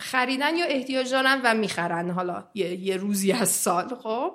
[0.00, 2.10] خریدن یا احتیاج دارن و می‌خرن.
[2.10, 4.34] حالا یه, یه روزی از سال خب؟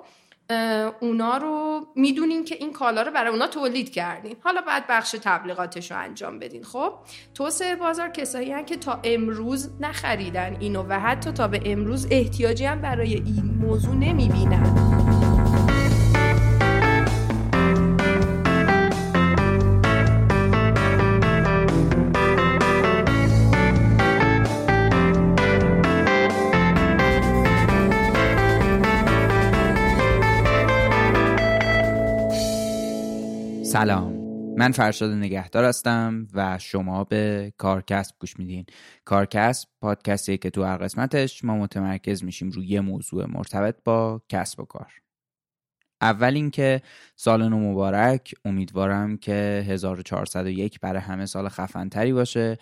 [1.00, 4.36] اونا رو می‌دونین که این کالا رو برای اونا تولید کردین.
[4.40, 6.92] حالا بعد بخش تبلیغاتش رو انجام بدین خب؟
[7.34, 12.64] توسعه بازار کسایی هن که تا امروز نخریدن اینو و حتی تا به امروز احتیاجی
[12.64, 14.95] هم برای این موضوع نمی‌بینن.
[33.76, 34.12] سلام.
[34.58, 38.66] من فرشاد نگهدار هستم و شما به کارکسب گوش میدین.
[39.04, 44.60] کارکسب پادکستی که تو هر قسمتش ما متمرکز میشیم روی یه موضوع مرتبط با کسب
[44.60, 44.92] و کار.
[46.00, 46.82] اول اینکه
[47.16, 52.58] سال نو مبارک امیدوارم که 1401 برای همه سال خفنتری باشه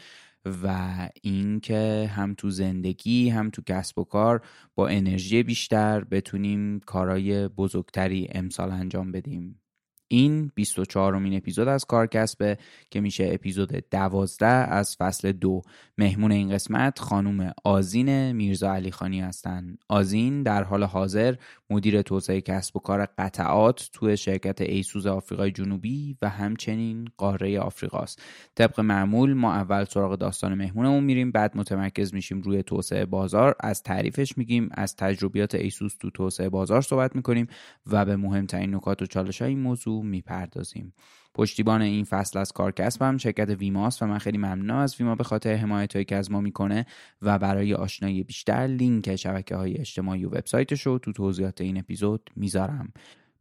[0.62, 0.88] و
[1.22, 4.42] اینکه هم تو زندگی هم تو کسب و کار
[4.74, 9.63] با انرژی بیشتر بتونیم کارهای بزرگتری امسال انجام بدیم.
[10.08, 12.58] این 24 امین اپیزود از کارکسبه
[12.90, 15.62] که میشه اپیزود 12 از فصل دو.
[15.98, 19.76] مهمون این قسمت خانوم آزین میرزا علی خانی هستن.
[19.88, 21.34] آزین در حال حاضر
[21.70, 28.22] مدیر توسعه کسب و کار قطعات توی شرکت ایسوز آفریقای جنوبی و همچنین قاره آفریقاست.
[28.54, 33.54] طبق معمول ما اول سراغ داستان مهمونمون میریم بعد متمرکز میشیم روی توسعه بازار.
[33.60, 37.46] از تعریفش میگیم از تجربیات ایسوس تو توسعه بازار صحبت می‌کنیم
[37.86, 40.94] و به مهمترین نکات و چالش های این موضوع می‌پردازیم.
[41.34, 45.54] پشتیبان این فصل از کارکسبم شرکت ویماست و من خیلی ممنونم از ویما به خاطر
[45.54, 46.86] حمایت هایی که از ما می‌کنه
[47.22, 52.30] و برای آشنایی بیشتر لینک شبکه های اجتماعی و وبسایتش رو تو توضیحات این اپیزود
[52.36, 52.92] می‌ذارم.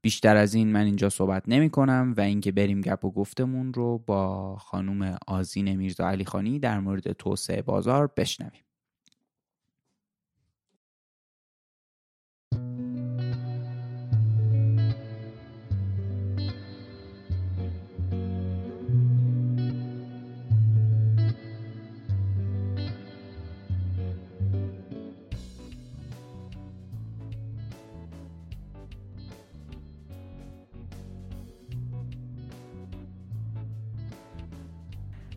[0.02, 3.98] بیشتر از این من اینجا صحبت نمی کنم و اینکه بریم گپ و گفتمون رو
[3.98, 8.62] با خانم آزین میرزا علی خانی در مورد توسعه بازار بشنویم.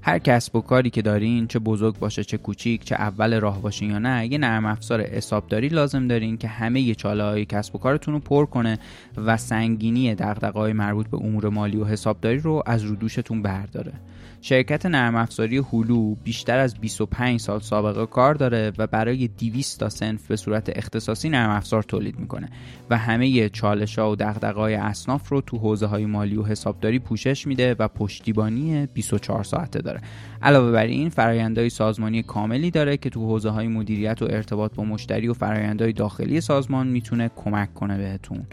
[0.07, 3.87] هر کسب و کاری که دارین چه بزرگ باشه چه کوچیک چه اول راه باشه
[3.87, 8.15] یا نه یه نرم افزار حسابداری لازم دارین که همه چاله های کسب و کارتون
[8.15, 8.79] رو پر کنه
[9.17, 13.93] و سنگینی دغدغه‌های مربوط به امور مالی و حسابداری رو از رو دوشتون برداره.
[14.41, 19.89] شرکت نرم افزاری هولو بیشتر از 25 سال سابقه کار داره و برای 200 تا
[19.89, 22.49] سنف به صورت اختصاصی نرم افزار تولید می‌کنه
[22.91, 27.47] و همه چالش ها و دغدغه‌های اصناف رو تو حوزه های مالی و حسابداری پوشش
[27.47, 29.96] میده و پشتیبانی 24 ساعته داره.
[30.43, 34.85] علاوه بر این فرایندهای سازمانی کاملی داره که تو حوزه های مدیریت و ارتباط با
[34.85, 38.47] مشتری و فرایندهای داخلی سازمان می‌تونه کمک کنه بهتون.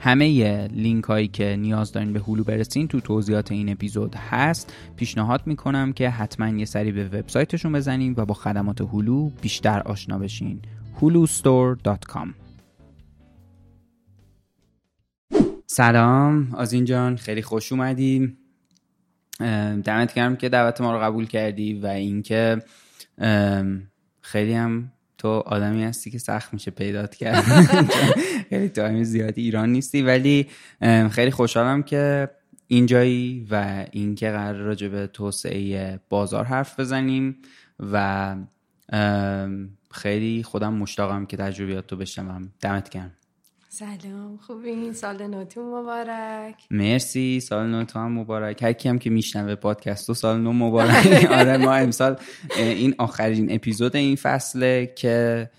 [0.00, 4.74] همه لینک هایی که نیاز دارین به هلو برسین تو توضیحات این اپیزود هست.
[4.96, 10.18] پیشنهاد می‌کنم که حتما یه سری به وبسایتشون بزنین و با خدمات هلو بیشتر آشنا
[10.18, 10.60] بشین.
[11.00, 12.28] hulustore.com
[15.66, 18.39] سلام آزین جان خیلی خوش اومدیم
[19.84, 22.62] دمت گرم که دعوت ما رو قبول کردی و اینکه
[24.20, 27.44] خیلی هم تو آدمی هستی که سخت میشه پیدات کرد.
[28.50, 30.02] خیلی تایم زیادی ایران نیستی.
[30.02, 30.46] ولی
[31.10, 32.30] خیلی خوشحالم که
[32.66, 37.36] اینجایی و اینکه قرار راجع به توسعه بازار حرف بزنیم
[37.92, 38.36] و
[39.90, 42.52] خیلی خودم مشتاقم که تجربیات تو بشنوم.
[42.60, 43.12] دمت گرم.
[43.72, 46.54] سلام خوبین سال نوتون مبارک.
[46.70, 48.62] مرسی سال نو تو هم مبارک.
[48.62, 51.06] هر هم که میشنوه پادکست تو سال نو مبارک.
[51.38, 52.16] آره ما امسال
[52.56, 55.50] این آخرین اپیزود این فصله که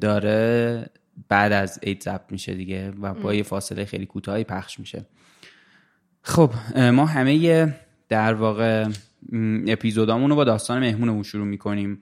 [0.00, 0.86] داره
[1.28, 5.06] بعد از عید ضبط میشه دیگه و با یه فاصله خیلی کوتاهی پخش میشه.
[6.22, 7.74] خب ما همه
[8.08, 8.88] در واقع
[9.66, 12.00] اپیزودامون رو با داستان مهمونمون شروع می‌کنیم.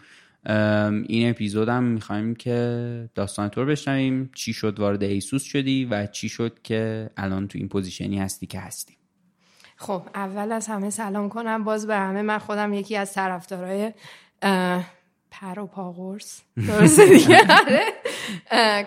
[1.08, 4.30] این اپیزود هم می‌خوایم که داستان تو رو بشنویم.
[4.34, 8.46] چی شد؟ وارد ASUS شدی و چی شد که الان تو این position ی هستی
[8.46, 8.96] که هستی
[9.76, 11.64] خب اول از همه سلام کنم.
[11.64, 13.92] باز به همه من خودم یکی از طرفدارای
[15.30, 16.42] پر و پاغرس.
[16.68, 17.82] درسته دیگه؟ آره.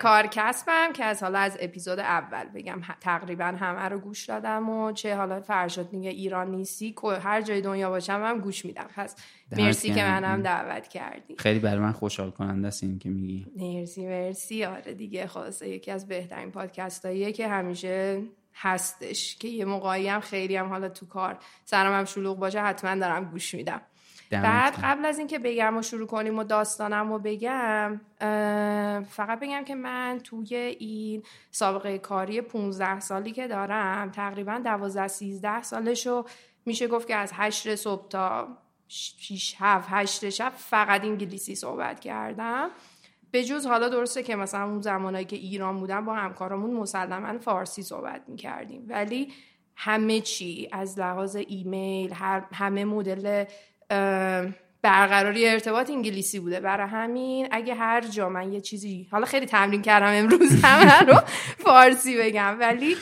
[0.02, 4.92] کار کسبم که از حالا از اپیزود اول بگم تقریبا همه رو گوش دادم و
[4.92, 8.88] چه حالا فرشاد میگه ایران نیستی هر جای دنیا باشم هم گوش میدم.
[8.96, 9.16] پس
[9.52, 11.36] مرسی که منم دعوت کردی.
[11.40, 13.48] خیلی برای من خوشحال کننده است این که میگی.
[13.56, 14.66] مرسی مرسی.
[14.66, 18.22] آره دیگه خلاصه یکی از بهترین پادکست که همیشه
[18.56, 22.96] هستش که یه موقعی هم خیلی هم حالا تو کار سرم هم شلوغ باشه حتما
[22.96, 23.82] دارم گوش میدم.
[24.32, 28.02] بعد قبل از اینکه بگم و شروع کنیم و داستانم رو بگم
[29.10, 35.64] فقط بگم که من توی این سابقه کاری 15 سالی که دارم تقریبا 12 13
[35.64, 36.26] سالشو
[36.66, 38.48] میشه گفت که از 8 صبح تا
[38.88, 42.70] 6 7 8 شب فقط انگلیسی صحبت کردم.
[43.32, 47.84] به جز حالا درسته که مثلا اون زمانایی که ایران بودم با همکارامون مسلما فارسی
[47.84, 48.86] صحبت می‌کردیم.
[48.88, 49.34] ولی
[49.76, 53.46] همه چی از لحاظ ایمیل هر همه مدل
[54.82, 56.60] برقراری ارتباط انگلیسی بوده.
[56.60, 61.22] برای همین اگه هر جا من یه چیزی حالا خیلی تمرین کردم امروز همه رو
[61.58, 62.60] فارسی بگم.
[62.60, 62.96] ولی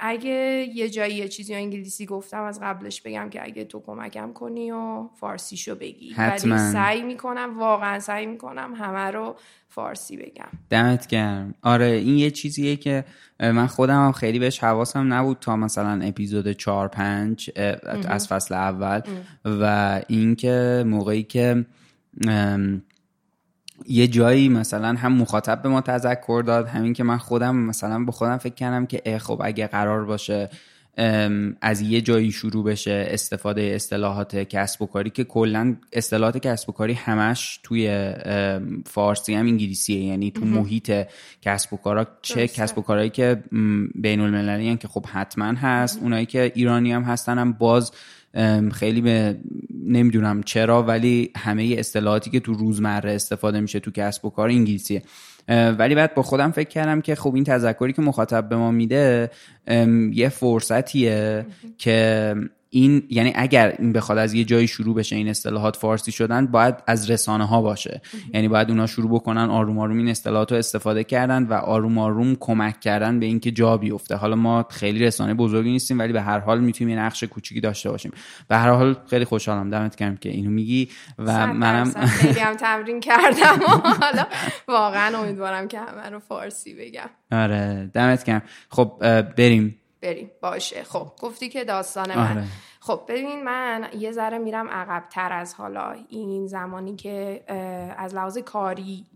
[0.00, 4.70] اگه یه جایی یه چیزی انگلیسی گفتم از قبلش بگم که اگه تو کمکم کنی
[4.70, 6.12] و فارسیشو بگی.
[6.12, 6.54] حتما.
[6.54, 9.36] ولی سعی می‌کنم واقعا سعی می‌کنم همه رو
[9.68, 10.48] فارسی بگم.
[10.70, 11.54] دمت گرم.
[11.62, 13.04] آره این یه چیزیه که
[13.40, 17.50] من خودم هم خیلی بهش حواسم نبود تا مثلا اپیزود 4 5
[18.08, 19.00] از فصل اول.
[19.44, 21.66] و اینکه موقعی که
[23.88, 28.12] یه جایی مثلا هم مخاطب به ما تذکر داد همین که من خودم مثلا به
[28.12, 30.48] خودم فکر کردم که خب اگه قرار باشه
[31.60, 36.72] از یه جایی شروع بشه استفاده اصطلاحات کسب و کاری که کلا اصطلاحات کسب و
[36.72, 38.12] کاری همش توی
[38.86, 41.06] فارسی هم انگلیسیه یعنی تو محیط
[41.42, 43.42] کسب و کارا چه کسب و کارهایی که
[43.94, 47.92] بین المللی که خب حتما هست اونایی که ایرانی هم هستن هم باز
[48.72, 49.36] خیلی به
[49.86, 55.02] نمی‌دونم چرا ولی همه اصطلاحاتی که تو روزمره استفاده میشه تو کسب و کار انگلیسیه.
[55.48, 59.30] ولی بعد با خودم فکر کردم که خب این تذکری که مخاطب به ما میده
[60.12, 61.46] یه فرصتیه
[61.78, 62.34] که
[62.70, 66.74] این یعنی اگر این بخواد از یه جایی شروع بشه این اصطلاحات فارسی شدن باید
[66.86, 68.00] از رسانه ها باشه
[68.34, 72.36] یعنی باید اونا شروع بکنن آروم آروم این اصطلاحات رو استفاده کردن و آروم آروم
[72.40, 74.16] کمک کردن به اینکه جا بیفته.
[74.16, 77.90] حالا ما خیلی رسانه بزرگی نیستیم ولی به هر حال می‌تونیم یه نقش کوچیکی داشته
[77.90, 78.12] باشیم.
[78.48, 83.00] به هر حال خیلی خوشحالم دمت گرم که اینو میگی و منم خیلی هم تمرین
[83.00, 83.60] کردم
[84.00, 84.26] حالا
[84.68, 87.10] واقعا امیدوارم که همه رو فارسی بگم.
[87.32, 88.42] آره دمت گرم.
[88.68, 88.92] خب
[89.36, 89.76] بریم.
[90.00, 90.30] بریم.
[90.42, 90.82] باشه.
[90.82, 92.30] خب گفتی که داستان من.
[92.30, 92.44] آره.
[92.80, 95.96] خب ببین من یه ذره میرم عقبتر از حالا.
[96.08, 97.44] این زمانی که
[97.98, 99.06] از لحاظ کاری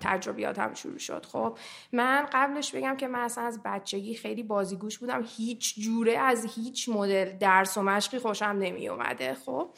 [0.00, 1.26] تجربیاتم شروع شد.
[1.26, 1.58] خب
[1.92, 5.24] من قبلش بگم که من اصلا از بچگی خیلی بازیگوش بودم.
[5.36, 9.68] هیچ جوره از هیچ مدل درس و مشقی خوشم نمی اومده خب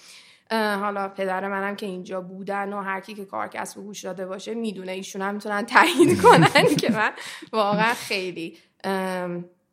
[0.52, 4.26] حالا پدر منم که اینجا بودن و هر کی که کار کسب و گوش داده
[4.26, 7.10] باشه می‌دونه ایشون هم می‌تونن تایید کنن که من
[7.52, 8.58] واقعا خیلی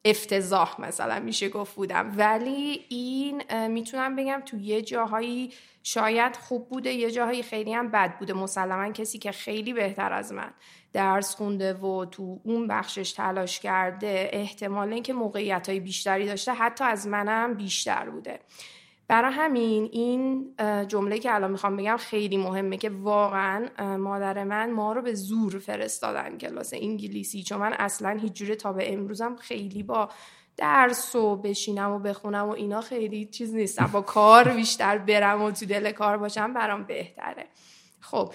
[0.09, 2.11] افتضاح مثلا میشه گفت بودم.
[2.17, 8.17] ولی این می‌تونم بگم تو یه جاهایی شاید خوب بوده یه جاهایی خیلی هم بد
[8.19, 8.33] بوده.
[8.33, 10.53] مسلما کسی که خیلی بهتر از من
[10.93, 16.83] درس خونده و تو اون بخشش تلاش کرده احتمال اینکه موقعیت های بیشتری داشته حتی
[16.83, 18.39] از منم بیشتر بوده.
[19.07, 20.53] برای همین این
[20.87, 25.59] جمله که الان می‌خوام بگم خیلی مهمه که واقعا مادر من ما رو به زور
[25.59, 30.09] فرستادن کلاس انگلیسی چون من اصلا هیچ جوره تا به امروزم خیلی با
[30.57, 33.89] درس و بشینم و بخونم و اینا خیلی چیز نیستم.
[33.93, 37.45] با کار بیشتر برم و تو دل کار باشم برام بهتره.
[37.99, 38.33] خب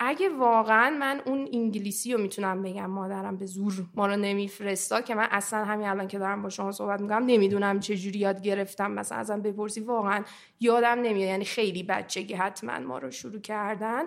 [0.00, 5.14] اگه واقعا من اون انگلیسی رو می‌تونم بگم مادرم به زور ما رو نمیفرستا که
[5.14, 8.90] من اصلا همین الان که دارم با شما صحبت می‌کنم نمی‌دونم چه جوری یاد گرفتم.
[8.90, 10.24] مثلا ازم بپرسی واقعا
[10.60, 11.28] یادم نمیاد.
[11.28, 14.02] یعنی خیلی بچگی حتما ما رو شروع کردن.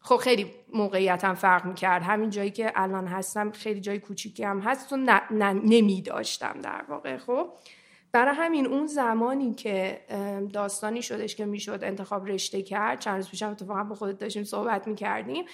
[0.00, 2.02] خب خیلی موقعیتم فرق می‌کرد.
[2.02, 4.96] همین جایی که الان هستم خیلی جای کوچیکی هم هست و
[5.64, 7.16] نمی داشتم در واقع.
[7.16, 7.48] خب
[8.12, 10.00] برای همین اون زمانی که
[10.52, 14.88] داستانی شدش که می‌شد انتخاب رشته کرد چند روز پیشم اتفاقا با خودت داشتیم صحبت
[14.88, 15.44] می‌کردیم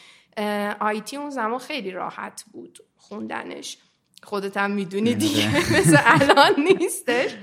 [0.81, 3.79] آیتی اون زمان خیلی راحت بود خوندنش.
[4.23, 7.37] خودت هم می‌دونی دیگه مثل الان نیستش.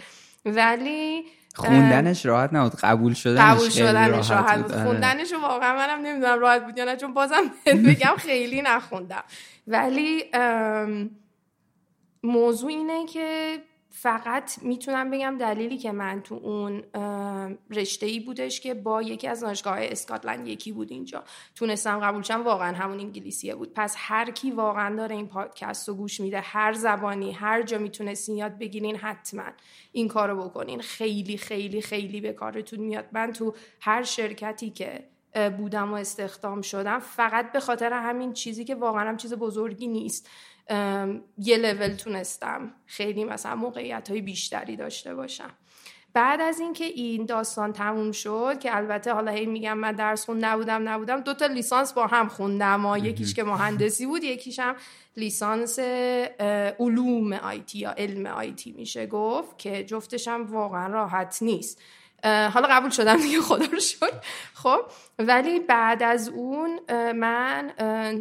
[0.46, 1.24] ولی
[1.55, 2.75] خوندنش راحت نبود.
[2.75, 4.84] قبول شدنش قبول شدنش راحت, بود, آره.
[4.84, 9.24] خوندنش واقعا منم نمی‌دونم راحت بود یا نه چون بازم بگم خیلی نخوندم.
[9.67, 10.24] ولی
[12.24, 13.58] موضوع اینه که
[13.95, 16.83] فقط می‌تونم بگم دلیلی که من تو اون
[17.69, 21.23] رشته ای بودش که با یکی از دانشگاه اسکاتلند یکی بود اینجا.
[21.55, 22.43] تونستم قبول شم.
[22.43, 23.73] واقعا همون انگلیسیه بود.
[23.73, 28.35] پس هر کی واقعا داره این پادکست رو گوش میده هر زبانی هر جا می‌تونستین
[28.35, 29.43] یاد بگیرین حتما
[29.91, 30.81] این کارو بکنین.
[30.81, 33.05] خیلی خیلی خیلی به کارتون میاد.
[33.12, 35.03] من تو هر شرکتی که
[35.57, 40.29] بودم و استخدام شدم فقط به خاطر همین چیزی که واقعا هم چیز بزرگی نیست.
[41.38, 45.50] یه لول تونستم خیلی مثلا موقعیت های بیشتری داشته باشم.
[46.13, 50.46] بعد از اینکه این داستان تموم شد که البته حالا هی میگم من درس خون
[50.46, 52.86] نبودم نبودم دو تا لیسانس با هم خوندم.
[52.86, 54.75] و یکیش که مهندسی بود یکیش هم
[55.17, 55.79] لیسانس
[56.79, 61.82] علوم آیتی یا علم آیتی میشه گفت که جفتش هم واقعا راحت نیست.
[62.24, 64.13] حالا قبول شدم دیگه خدا رو شد
[64.53, 64.80] خب
[65.20, 66.80] ولی بعد از اون
[67.12, 67.72] من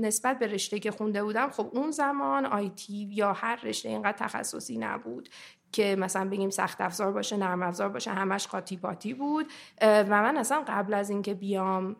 [0.00, 4.78] نسبت به رشته که خونده بودم خب اون زمان آیتی یا هر رشته اینقدر تخصصی
[4.78, 5.28] نبود
[5.72, 9.46] که مثلا بگیم سخت افزار باشه نرم افزار باشه همش قاطی پاتی بود.
[9.82, 11.96] و من اصلا قبل از اینکه بیام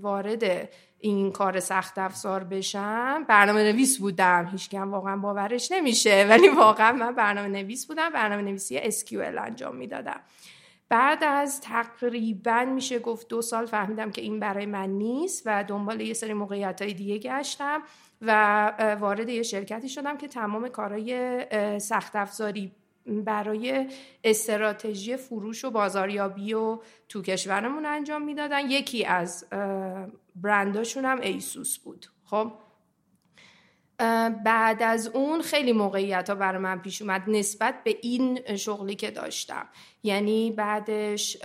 [0.00, 4.48] وارد این کار سخت افزار بشم برنامه نویس بودم.
[4.52, 10.20] هیچکم واقعا باورش نمیشه ولی واقعا من برنامه نویس بودم برنامه نویسی SQL انجام می‌دادم.
[10.88, 16.00] بعد از تقریبا میشه گفت دو سال فهمیدم که این برای من نیست و دنبال
[16.00, 17.82] یه سری موقعیت های دیگه گشتم
[18.22, 22.72] و وارد یه شرکتی شدم که تمام کارهای سخت افزاری
[23.06, 23.86] برای
[24.24, 26.78] استراتژی فروش و بازاریابی و
[27.08, 28.70] تو کشورمون انجام می‌دادن.
[28.70, 29.46] یکی از
[30.36, 32.06] برنداشون هم ایسوس بود.
[32.24, 32.52] خب؟
[34.44, 39.10] بعد از اون خیلی موقعیت ها برای من پیش اومد نسبت به این شغلی که
[39.10, 39.68] داشتم.
[40.02, 41.36] یعنی بعدش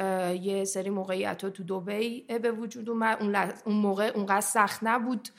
[0.41, 3.61] یه سری موقعیت ها تو دوبی به وجود اومد.
[3.65, 5.29] اون موقع اونقدر سخت نبود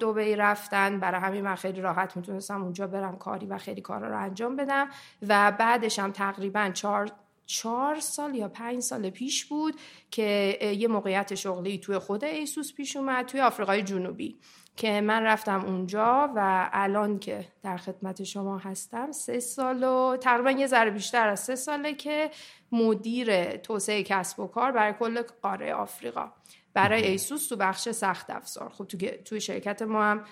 [0.00, 1.00] دوبی رفتن.
[1.00, 4.88] برای همین من خیلی راحت می‌تونستم اونجا برم کاری و خیلی کارا رو انجام بدم.
[5.28, 7.10] و بعدش هم تقریبا چهار
[7.46, 9.80] چهار سال یا پنج سال پیش بود
[10.10, 14.38] که یه موقعیت شغلی توی خود ایسوس پیش اومد توی آفریقای جنوبی.
[14.76, 20.50] که من رفتم اونجا و الان که در خدمت شما هستم سه سال و تقریبا
[20.50, 22.30] یه ذره بیشتر از سه ساله که
[22.72, 26.32] مدیر توسعه کسب و کار برای کل قاره آفریقا.
[26.74, 28.68] برای ایسوس تو بخش سخت افزار.
[28.68, 30.24] خب تو توی شرکت ما هم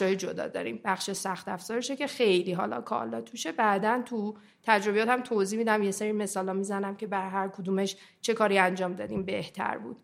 [0.00, 0.80] های جدا داریم.
[0.84, 3.52] بخش سخت افزارشه که خیلی حالا کالا توشه.
[3.52, 5.82] بعدا تو تجربیات هم توضیح میدم.
[5.82, 9.22] یه سری مثالا می‌زنم که بر هر کدومش چه کاری انجام دادیم.
[9.22, 9.96] بهتر بود.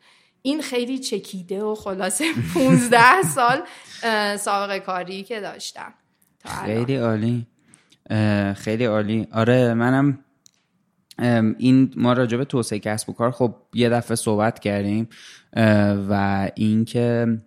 [0.47, 2.25] این خیلی چکیده و خلاصه
[2.55, 2.99] 15
[3.35, 3.63] سال
[4.37, 5.95] سابقه کاری که داشتم.
[6.65, 7.47] خیلی عالی.
[8.55, 9.29] خیلی عالی.
[9.33, 10.19] آره منم
[11.59, 15.09] این ما راجع به توسعه کسب و کار خب یه دفعه صحبت کردیم
[16.09, 17.39] و اینکه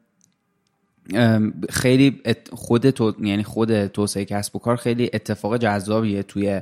[1.70, 2.22] خیلی
[2.54, 3.16] خود تو...
[3.22, 6.62] یعنی خود توسعه کسب و کار خیلی اتفاق جذابیه توی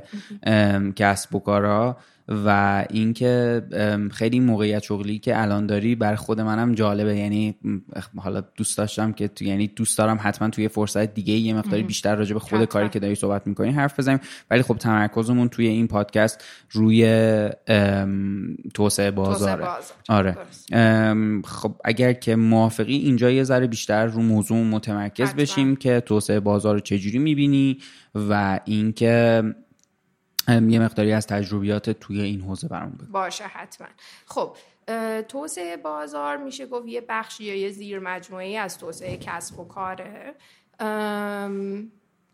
[0.96, 1.96] کسب و کارها
[2.28, 3.62] و اینکه
[4.12, 7.16] خیلی موقعیت شغلی که الان داری بر خود منم جالبه.
[7.16, 7.54] یعنی
[8.16, 12.14] حالا دوست داشتم که تو یعنی دوست دارم حتما توی فرصت دیگه یه مقداری بیشتر
[12.14, 14.20] راجع به خود کاری که داری صحبت می‌کنی حرف بزنیم.
[14.50, 17.02] ولی خب تمرکزمون توی این پادکست روی
[18.74, 19.66] توسعه بازاره.
[20.08, 20.36] آره.
[21.44, 26.74] خب اگر که موافقی اینجا یه ذره بیشتر رو موضوع متمرکز بشیم که توسعه بازار
[26.74, 27.78] رو چجوری می‌بینی
[28.14, 29.42] و اینکه
[30.48, 33.12] یه مقداری از تجربیات توی این حوزه برام بگو.
[33.12, 33.86] باشه حتما.
[34.26, 34.56] خب
[35.28, 40.34] توسعه بازار میشه گفت یه بخشی یا یه زیر مجموعه از توسعه کسب و کاره.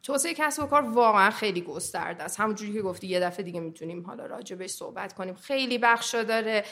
[0.02, 2.40] توسعه کسب و کار واقعا خیلی گسترده است.
[2.40, 5.34] همونجوری که گفتی یه دفعه دیگه می‌تونیم حالا راجبش صحبت کنیم.
[5.34, 6.64] خیلی بخشا داره.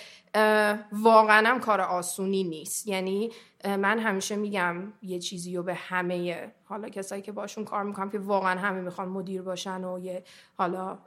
[0.92, 2.86] واقعا هم کار آسونی نیست.
[2.86, 3.30] یعنی
[3.64, 8.18] من همیشه میگم یه چیزی رو به همه حالا کسایی که باشون کار می‌کنم که
[8.18, 10.24] واقعا همه می‌خوان مدیر باشن و یه
[10.58, 10.98] حالا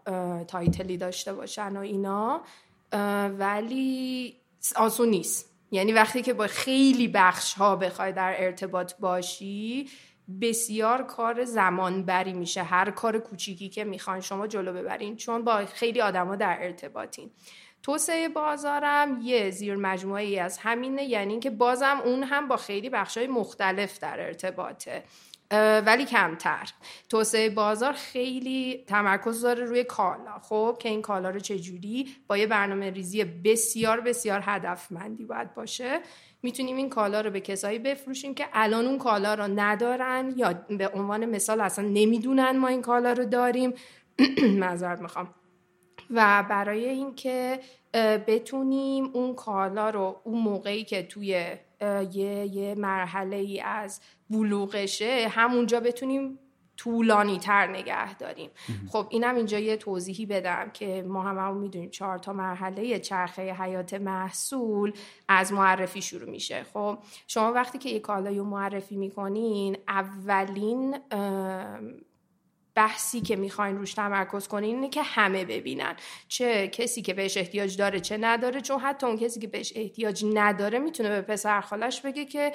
[0.47, 2.41] تایتلی داشته باشن و اینا.
[3.39, 4.35] ولی
[4.75, 5.49] آسون نیست.
[5.71, 9.89] یعنی وقتی که با خیلی بخش ها بخوای در ارتباط باشی
[10.41, 15.65] بسیار کار زمان بری میشه هر کار کوچیکی که می‌خوان شما جلو ببرین چون با
[15.65, 17.31] خیلی آدما در ارتباطین.
[17.83, 22.89] توسعه بازارم یه زیر مجموعه ای از همینه یعنی اینکه بازم اون هم با خیلی
[22.89, 25.03] بخشای مختلف در ارتباطه
[25.85, 26.69] ولی کمتر.
[27.09, 30.39] توسعه بازار خیلی تمرکز داره روی کالا.
[30.41, 36.01] خب که این کالا رو چجوری با یه برنامه ریزی بسیار بسیار هدفمندی باید باشه.
[36.43, 40.89] می‌تونیم این کالا رو به کسایی بفروشیم که الان اون کالا رو ندارن یا به
[40.89, 43.73] عنوان مثال اصلا نمی‌دونن ما این کالا رو داریم.
[44.59, 45.33] معذرت می‌خوام.
[46.09, 47.59] و برای اینکه
[48.27, 51.27] بتونیم اون کالا رو اون موقعی که توی
[52.11, 56.39] یه, یه مرحله ای از بلوغشه همونجا بتونیم
[56.77, 58.49] طولانی تر نگه داریم.
[58.89, 63.53] خب اینم اینجا یه توضیحی بدم که ما هم هم می‌دونیم چهار تا مرحله چرخه
[63.53, 64.93] حیات محصول
[65.27, 66.63] از معرفی شروع میشه.
[66.73, 70.97] خب شما وقتی که یه کالایی معرفی می‌کنین اولین
[72.75, 75.95] بحثی که می‌خواین روش تمرکز کنین اینه که همه ببینن.
[76.27, 78.61] چه کسی که بهش احتیاج داره چه نداره.
[78.61, 82.51] چون حتی اون کسی که بهش احتیاج نداره می‌تونه به پسر خالش بگه که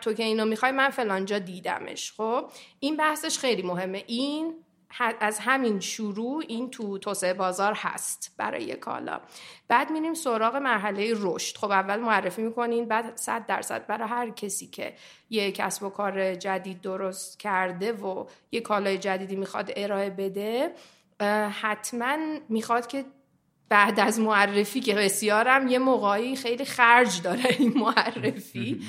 [0.00, 2.12] تو که اینو می‌خوای من فلانجا دیدمش.
[2.12, 2.44] خب؟
[2.80, 4.04] این بحثش خیلی مهمه.
[4.06, 4.54] این
[5.20, 9.20] از همین شروع این تو توسعه بازار هست برای کالا
[9.68, 11.56] بعد میریم سراغ مرحله رشد.
[11.56, 14.94] خب اول معرفی می‌کنین بعد صد درصد برای هر کسی که
[15.30, 20.74] یه کسب و کار جدید درست کرده و یه کالای جدیدی می‌خواد ارائه بده
[21.60, 22.16] حتما
[22.48, 23.04] می‌خواد که
[23.70, 28.80] بعد از معرفی که بسیارم یه موقعی خیلی خرج داره این معرفی.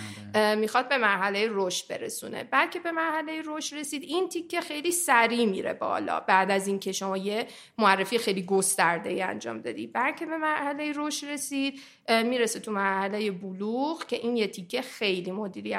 [0.57, 2.43] می‌خواد به مرحله رشد برسونه.
[2.43, 6.19] بعد که به مرحله رشد رسید این تیکه خیلی سریع میره بالا.
[6.19, 7.47] بعد از اینکه شما یه
[7.77, 9.88] معرفی خیلی گسترده ای انجام دادی.
[9.88, 15.31] بعد که به مرحله رشد رسید می‌رسه تو مرحله بلوغ که این یه تیکه خیلی
[15.31, 15.75] مدیری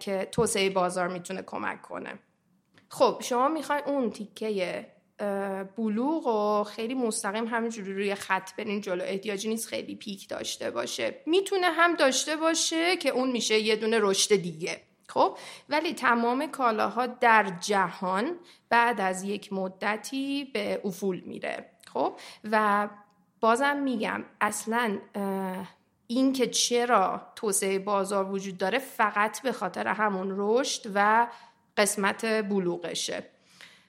[0.00, 2.18] که توسعه بازار می‌تونه کمک کنه.
[2.88, 4.86] خب شما می‌خوای اون تیکه
[5.76, 9.04] بلوغ و خیلی مستقیم همینجوری روی خط برین جلو.
[9.04, 11.22] احتیاجی نیست خیلی پیک داشته باشه.
[11.26, 14.80] می‌تونه هم داشته باشه که اون میشه یه دونه رشد دیگه.
[15.08, 15.38] خب؟
[15.68, 18.36] ولی تمام کالاها در جهان
[18.68, 21.70] بعد از یک مدتی به افول میره.
[21.92, 22.12] خب؟
[22.50, 22.88] و
[23.40, 24.98] بازم میگم اصلا
[26.06, 31.26] این که چرا توسعه بازار وجود داره فقط به خاطر همون رشد و
[31.76, 33.35] قسمت بلوغشه.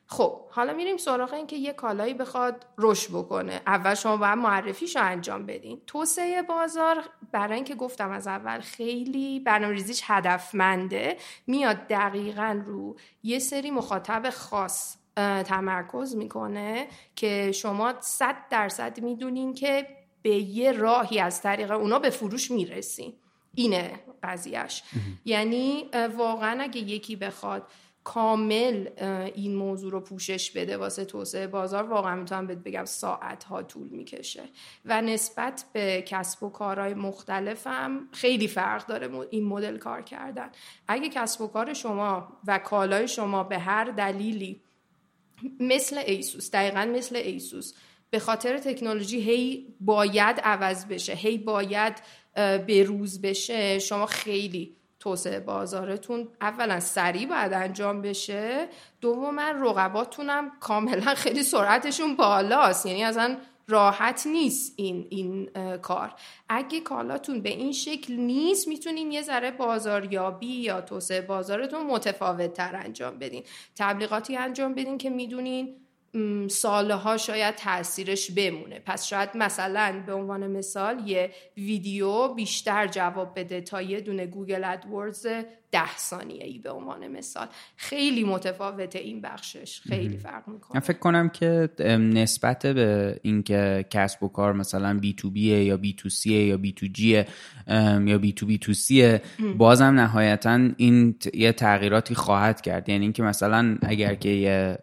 [0.10, 3.62] خب حالا میریم سراغ این که یه کالایی بخواد رشد بکنه.
[3.68, 5.82] اول شما باید معرفیش رو انجام بدین.
[5.88, 11.18] توسعه بازار برای اینکه گفتم از اول خیلی برنامه‌ریزیش هدفمنده.
[11.48, 14.98] میاد دقیقا رو یه سری مخاطب خاص
[15.46, 19.88] تمرکز می‌کنه که شما صد درصد می‌دونین که
[20.22, 23.14] به یه راهی از طریق اونا به فروش می‌رسین.
[23.56, 24.84] اینه قضیهش
[25.26, 27.68] یعنی واقعا اگه یکی بخواد
[28.08, 28.88] کامل
[29.36, 33.88] این موضوع رو پوشش بده واسه توسعه بازار واقعا می‌تونم بهت بگم ساعت ها طول
[33.88, 34.44] می‌کشه.
[34.86, 40.50] و نسبت به کسب و کارهای مختلف هم خیلی فرق داره این مدل کار کردن.
[40.88, 44.62] اگه کسب و کار شما و کالای شما به هر دلیلی
[45.60, 47.74] مثل ایسوس دقیقا مثل ایسوس
[48.10, 51.94] به خاطر تکنولوژی هی باید عوض بشه هی باید
[52.68, 54.76] بروز بشه شما خیلی
[55.08, 58.68] توسعه بازارتون اولا سریع باید انجام بشه
[59.02, 65.50] دوما رقباتونم کاملا خیلی سرعتشون بالاست یعنی اصلا راحت نیست این این
[65.82, 66.14] کار.
[66.50, 72.76] اگه کالاتون به این شکل نیست می‌تونین یه ذره بازاریابی یا توسعه بازارتون متفاوت تر
[72.76, 73.44] انجام بدین.
[73.76, 75.76] تبلیغاتی انجام بدین که می‌دونین
[76.48, 78.80] سالها شاید تاثیرش بمونه.
[78.80, 84.64] پس شاید مثلا به عنوان مثال یه ویدیو بیشتر جواب بده تا یه دونه گوگل
[84.64, 85.28] ادوردز
[85.72, 87.48] ده ثانیه ای به عنوان مثال.
[87.76, 89.82] خیلی متفاوته این بخشش.
[89.82, 90.72] خیلی فرق می‌کنه.
[90.74, 95.78] من فکر کنم که نسبت به اینکه کسب و کار مثلا بی تو بیه یا
[95.78, 97.28] بی تو سیه یا بی تو جیه
[98.06, 99.22] یا بی تو بی تو سیه
[99.58, 102.90] بازم نهایتا این یه تغییراتی خواهد کرد.
[102.90, 104.78] یعنی اینکه مثلا اگر که یه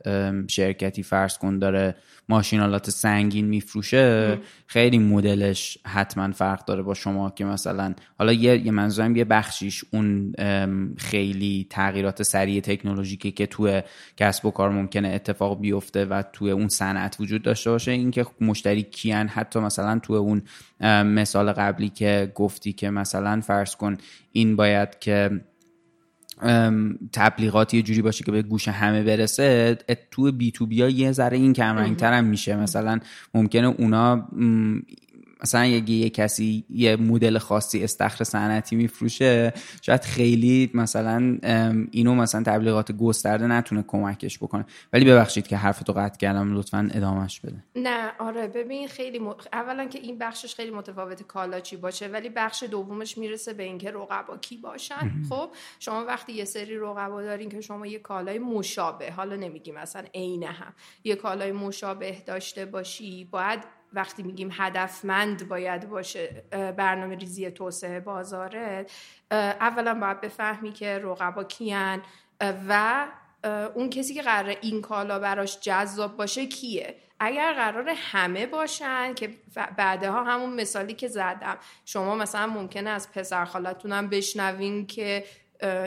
[0.49, 1.97] شرکتی فرض کن داره
[2.29, 8.73] ماشینالات سنگین میفروشه خیلی مدلش حتما فرق داره با شما که مثلا حالا یه, یه
[8.73, 10.35] منظورم یه بخشیش اون
[10.99, 13.83] خیلی تغییرات سریع تکنولوژیکی که توی
[14.17, 18.83] کسب و کار ممکنه اتفاق بیفته و توی اون صنعت وجود داشته باشه اینکه مشتری
[18.83, 20.43] کیان حتی مثلا توی اون
[21.05, 23.97] مثال قبلی که گفتی که مثلا فرض کن
[24.33, 25.41] این باید که
[27.13, 29.79] تبلیغات یه جوری باشه که به گوش همه برسه
[30.11, 32.57] تو بی تو بیا یه ذره این کمرنگتر هم میشه.
[32.57, 32.99] مثلا
[33.35, 34.29] ممکنه اونا
[35.45, 39.53] مثلا اگه یه کسی یه مدل خاصی استخر صنعتی میفروشه
[39.83, 41.39] شاید خیلی مثلا
[41.91, 44.67] اینو مثلا تبلیغات گسترده نتونه کمکش بکنه.
[44.93, 47.65] ولی ببخشید که حرفتو قطع کردم لطفا ادامهش بده.
[47.77, 49.35] نه آره ببین خیلی م...
[49.53, 53.91] اولا که این بخشش خیلی متفاوت کالا چی باشه ولی بخش دومش می‌رسه به اینکه
[53.91, 55.13] رقبا کی باشن.
[55.29, 60.05] خب شما وقتی یه سری رقبا دارین که شما یه کالای مشابه حالا نمیگیم مثلا
[60.15, 60.73] عین هم
[61.05, 68.87] یه کالای مشابه داشته باشی باید وقتی میگیم هدفمند باید باشه برنامه ریزی توسعه بازاره
[69.31, 72.03] اولا باید بفهمی که رقبا کیان
[72.69, 73.07] و
[73.75, 79.31] اون کسی که قرار این کالا براش جذاب باشه کیه؟ اگر قرار همه باشن که
[79.77, 85.25] بعدها همون مثالی که زدم شما مثلا ممکنه از پسر خالتونم بشنوین که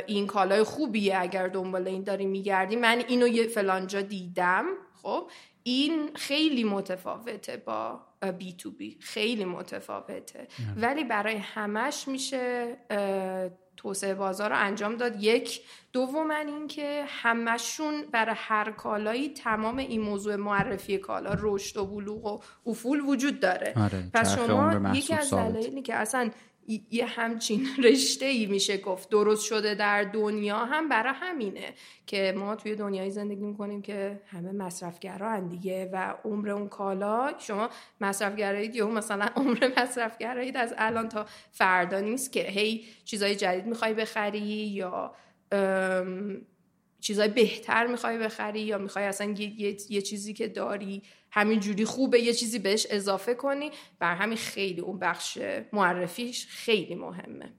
[0.06, 4.66] این کالای خوبیه اگر دنبال این داری میگردی من اینو یه فلانجا دیدم
[5.02, 5.30] خب؟
[5.68, 8.00] این خیلی متفاوته با
[8.38, 8.98] بی تو بی.
[9.00, 10.48] خیلی متفاوته.
[10.78, 12.78] ولی برای همش میشه
[13.78, 15.24] توسعه بازار رو انجام داد.
[15.24, 15.62] یک
[15.94, 22.26] دوم این که همشون برای هر کالایی تمام این موضوع معرفی کالا رشد و بلوغ
[22.26, 23.74] و افول وجود داره.
[23.76, 26.30] آره، پس شما یکی از دلایلی که اصلا
[26.68, 29.10] یه همچین رشته ای میشه گفت.
[29.10, 31.74] درست شده در دنیا هم برای همینه
[32.06, 37.34] که ما توی دنیای زندگی می‌کنیم که همه مصرفگرا دیگه و عمر اون کالا.
[37.38, 37.70] شما
[38.02, 43.94] مصرفگرایید یا مثلا عمر مصرفگرایید از الان تا فردا نیست که هی چیزای جدید می‌خوای
[43.94, 45.14] بخری یا
[47.02, 51.86] چیزای بهتر می‌خوای بخری یا می‌خوای اصلا یه،, یه،, یه چیزی که داری همین جوری
[51.86, 55.38] خوبه یه چیزی بهش اضافه کنی؟ بر همین خیلی اون بخش
[55.74, 57.54] معرفیش خیلی مهمه.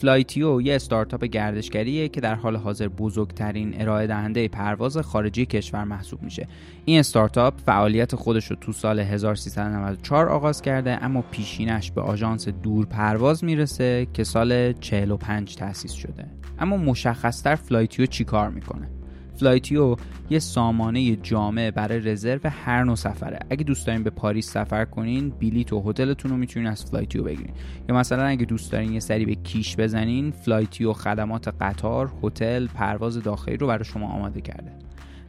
[0.00, 6.22] فلایتیو یه استارتاپ گردشگریه که در حال حاضر بزرگترین ارائه دهنده پرواز خارجی کشور محسوب
[6.22, 6.46] میشه.
[6.84, 12.86] این استارتاپ فعالیت خودش رو تو سال 1394 آغاز کرده اما پیشینش به آژانس دور
[12.86, 16.26] پرواز می‌رسه که سال 45 تأسیس شده.
[16.58, 18.97] اما مشخصتر فلایتیو چیکار می‌کنه؟
[19.38, 19.96] فلایتیو
[20.30, 23.38] یه سامانه جامع برای رزرو هر نوع سفره.
[23.50, 27.54] اگه دوست دارین به پاریس سفر کنین بلیط و هتلتون رو می‌تونین از فلایتیو بگیرین.
[27.88, 33.22] یا مثلا اگه دوست دارین یه سری به کیش بزنین فلایتیو خدمات قطار هتل پرواز
[33.22, 34.72] داخلی رو برای شما آماده کرده.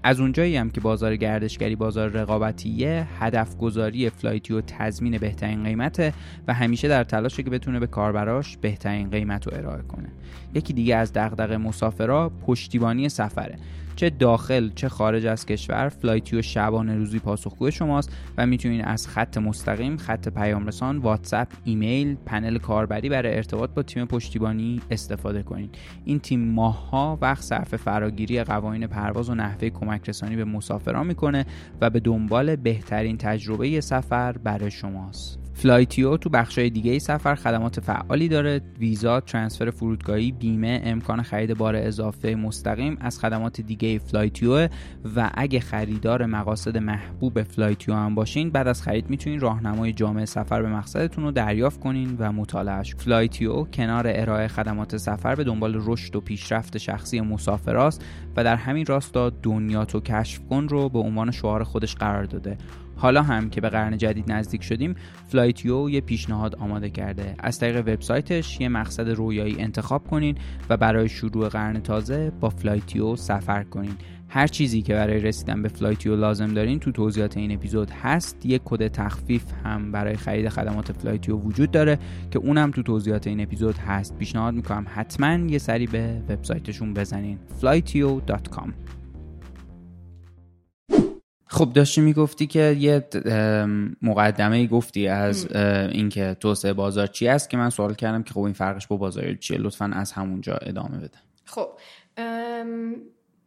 [0.03, 6.13] از اونجایی هم که بازار گردشگری بازار رقابتیه هدف گذاری فلایتیو تضمین بهترین قیمته
[6.47, 10.09] و همیشه در تلاشه که بتونه به کاربراش بهترین قیمت رو ارائه کنه.
[10.53, 13.55] یکی دیگه از دغدغه مسافرا پشتیبانی سفره.
[13.99, 19.37] چه داخل چه خارج از کشور فلایتیو شبانه روزی پاسخگوی شماست و می‌تونید از خط
[19.37, 25.77] مستقیم خط پیام رسان واتساپ ایمیل پنل کاربری برای ارتباط با تیم پشتیبانی استفاده کنید
[26.05, 31.45] این تیم ماهها وقت صرف فراگیری قوانین پرواز و نحوه کمک رسانی به مسافران می‌کنه
[31.81, 35.38] و به دنبال بهترین تجربه سفر برای شماست.
[35.61, 38.61] فلایتیو تو بخشای دیگه سفر خدمات فعالی داره.
[38.79, 44.67] ویزا ترانسفر فرودگاهی بیمه امکان خرید بار اضافه مستقیم از خدمات دیگه فلایتیو.
[45.15, 50.61] و اگه خریدار مقاصد محبوب فلایتیو هم باشین بعد از خرید می‌تونین راهنمای جامع سفر
[50.61, 56.15] به مقصدتون رو دریافت کنین و مطالعهش فلایتیو کنار ارائه خدمات سفر به دنبال رشد
[56.15, 58.05] و پیشرفت شخصی مسافراست
[58.37, 62.57] و در همین راستا دنیا تو کشف کن رو به عنوان شعار خودش قرار داده.
[62.99, 64.95] حالا هم که به قرن جدید نزدیک شدیم
[65.27, 67.35] فلایتیو یه پیشنهاد آماده کرده.
[67.39, 70.37] از طریق وبسایتش یه مقصد رویایی انتخاب کنین
[70.69, 73.93] و برای شروع قرن تازه با فلایتیو سفر کنین.
[74.29, 78.45] هر چیزی که برای رسیدن به فلایتیو لازم دارین تو توضیحات این اپیزود هست.
[78.45, 81.99] یک کد تخفیف هم برای خرید خدمات فلایتیو وجود داره
[82.31, 84.17] که اونم تو توضیحات این اپیزود هست.
[84.17, 87.37] پیشنهاد می‌کنم حتما یه سری به وبسایتشون بزنین.
[87.61, 88.98] Flightio.com
[91.51, 93.07] خب داشتی می‌گفتی که یه
[94.01, 95.47] مقدمه گفتی از
[95.91, 99.33] اینکه توسعه بازار چی است که من سوال کردم که خب این فرقش با بازار
[99.33, 101.17] چیه؟ لطفا از همونجا ادامه بده.
[101.45, 101.69] خب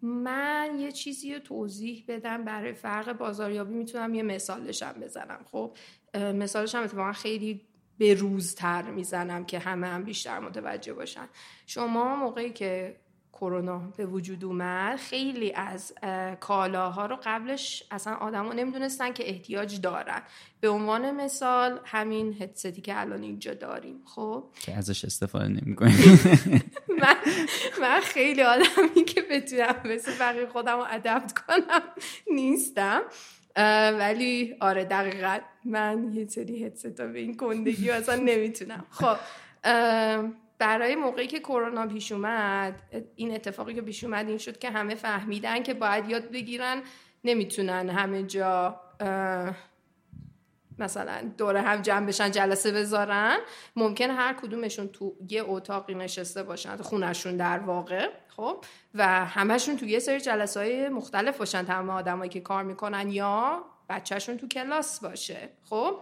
[0.03, 3.75] من یه چیزی رو توضیح بدم برای فرق بازاریابی.
[3.75, 5.41] می‌تونم یه مثالشم بزنم.
[5.53, 5.77] خب
[6.15, 7.61] مثالش هم اتفاقا خیلی
[7.99, 11.29] به روزتر می‌زنم که همه هم بیشتر متوجه باشن.
[11.67, 12.97] شما موقعی که
[13.43, 15.95] کرونا به وجود اومد خیلی از
[16.41, 20.23] کالاها رو قبلش اصلا آدما نمی‌دونستن که احتیاج دارن.
[20.61, 26.21] به عنوان مثال همین هدستی که الان اینجا داریم خب؟ که ازش استفاده نمی‌کنیم.
[27.03, 27.17] من
[27.81, 31.83] من خیلی آدمی که بتونم مثل بقیه خودم رو ادپت کنم
[32.33, 33.03] نیستم.
[33.99, 38.85] ولی آره دقیقا من یه سری هدستا به این کندگی اصلا نمی‌تونم.
[38.91, 39.17] خب
[40.63, 42.83] برای موقعی که کرونا پیش اومد
[43.17, 46.83] این اتفاقی که پیش اومد این شد که همه فهمیدن که باید یاد بگیرن
[47.25, 48.81] نمی‌تونن همه جا
[50.79, 53.39] مثلا دور هم جمع بشن جلسه بذارن.
[53.77, 59.87] ممکن هر کدومشون تو یه اتاقی نشسته باشن خونشون در واقع خب؟ و همشون تو
[59.87, 65.01] یه سری جلسه های مختلف باشن تمام آدمایی که کار می‌کنن یا بچهشون تو کلاس
[65.01, 65.99] باشه خب؟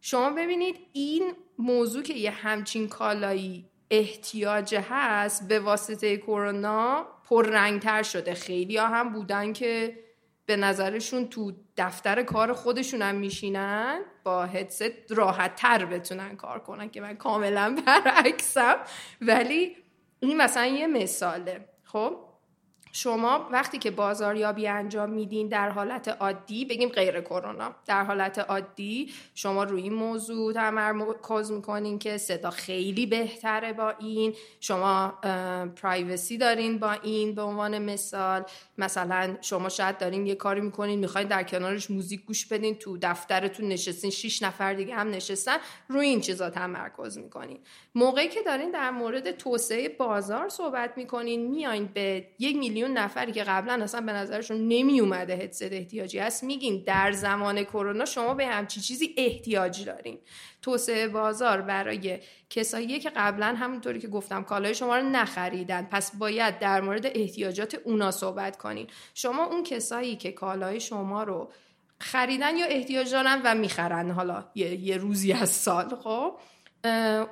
[0.00, 8.34] شما ببینید این موضوع که یه همچین کالایی احتیاج هست به واسطه کرونا پررنگتر شده.
[8.34, 9.98] خیلی ها هم بودن که
[10.46, 16.90] به نظرشون تو دفتر کار خودشون هم میشینن با هدست راحت تر بتونن کار کنن
[16.90, 18.76] که من کاملا برعکسم.
[19.20, 19.76] ولی
[20.20, 21.68] این مثلا یه مثاله.
[21.84, 22.29] خب؟
[22.92, 29.12] شما وقتی که بازاریابی انجام میدین در حالت عادی بگیم غیر کرونا در حالت عادی
[29.34, 35.08] شما روی این موضوع تمرکز می‌کنین که صدا خیلی بهتره با این شما
[35.76, 38.44] پرایوسی دارین با این به عنوان مثال.
[38.78, 43.68] مثلا شما شاید دارین یه کاری می‌کنین می‌خواین در کنارش موزیک گوش بدین تو دفترتون
[43.68, 45.56] نشستین شیش نفر دیگه هم نشستن
[45.88, 47.58] روی این چیزا تمرکز می‌کنین.
[47.94, 53.44] موقعی که دارین در مورد توسعه بازار صحبت می‌کنین میاین به یک میلیون نفری که
[53.44, 58.46] قبلا اصلا به نظرشون نمی اومده هدست احتیاجی هست میگین در زمان کرونا شما به
[58.46, 60.18] همچی چیزی احتیاج دارین.
[60.62, 62.18] توسعه بازار برای
[62.50, 67.74] کسایی که قبلا همونطوری که گفتم کالای شما رو نخریدن پس باید در مورد احتیاجات
[67.84, 68.86] اونا صحبت کنین.
[69.14, 71.50] شما اون کسایی که کالای شما رو
[72.00, 76.34] خریدن یا احتیاج دارن و می‌خرن حالا یه, یه روزی از سال خب؟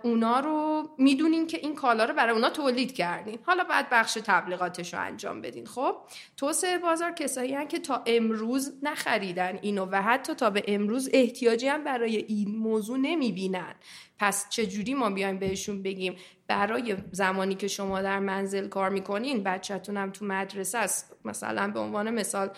[0.02, 4.94] اونا رو می‌دونین که این کالا رو برای اونا تولید کردین حالا باید بخش تبلیغاتش
[4.94, 5.66] رو انجام بدین.
[5.66, 5.96] خب
[6.36, 11.68] توسعه بازار کسایی هم که تا امروز نخریدن اینو و حتی تا به امروز احتیاجی
[11.68, 13.74] هم برای این موضوع نمی‌بینن.
[14.18, 19.96] پس چجوری ما بیایم بهشون بگیم برای زمانی که شما در منزل کار می‌کنین بچهتون
[19.96, 21.16] هم تو مدرسه است.
[21.24, 22.50] مثلا به عنوان مثال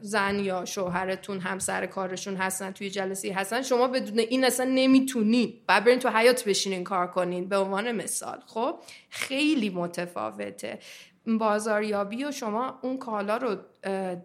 [0.00, 5.84] زن یا شوهرتون همسر کارشون هستن توی جلسه هستن شما بدون این اصلا نمی‌تونین بعد
[5.84, 7.48] برین تو حیات بشینین کار کنین.
[7.48, 8.78] به عنوان مثال خب
[9.10, 10.78] خیلی متفاوته.
[11.26, 13.56] بازاریابی و شما اون کالا رو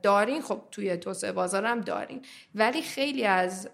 [0.03, 0.41] دارین.
[0.41, 2.21] خب توی توسعه بازار هم دارین.
[2.55, 3.69] ولی خیلی از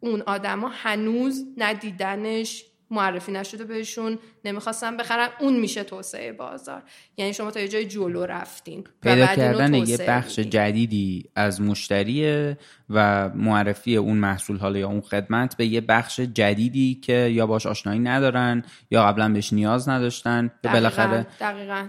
[0.00, 5.28] اون آدما هنوز ندیدنش معرفی نشده بهشون نمی‌خواستن بخرن.
[5.40, 6.82] اون میشه توسعه بازار.
[7.16, 12.58] یعنی شما تا یه جای جلو رفتین پیدا کردن یه بخش جدیدی از مشتریه
[12.90, 17.66] و معرفی اون محصول حالا یا اون خدمت به یه بخش جدیدی که یا باش
[17.66, 20.46] آشنایی ندارن یا قبلا بهش نیاز نداشتن.
[20.46, 21.86] دقیقا بالاخره دقیقا.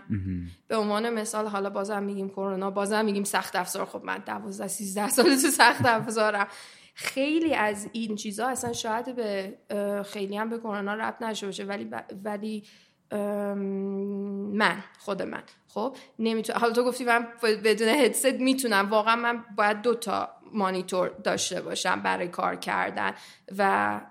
[0.67, 3.85] به عنوان مثال حالا بازم میگیم کرونا بازم میگیم سخت افزار.
[3.85, 6.47] خب من 12 13 سال تو سخت افزارم.
[6.99, 9.57] خیلی از این چیزها اصلا شاید به
[10.03, 11.89] خیلی هم به کرونا ربط نشه باشه ولی
[12.23, 12.63] ولی
[14.53, 15.43] من خود من.
[15.67, 18.89] خب نمی‌تونم حالا تو گفتی من بدون هدست می‌تونم.
[18.89, 23.13] واقعا من باید دو تا مانیتور داشته باشم برای کار کردن
[23.57, 24.01] و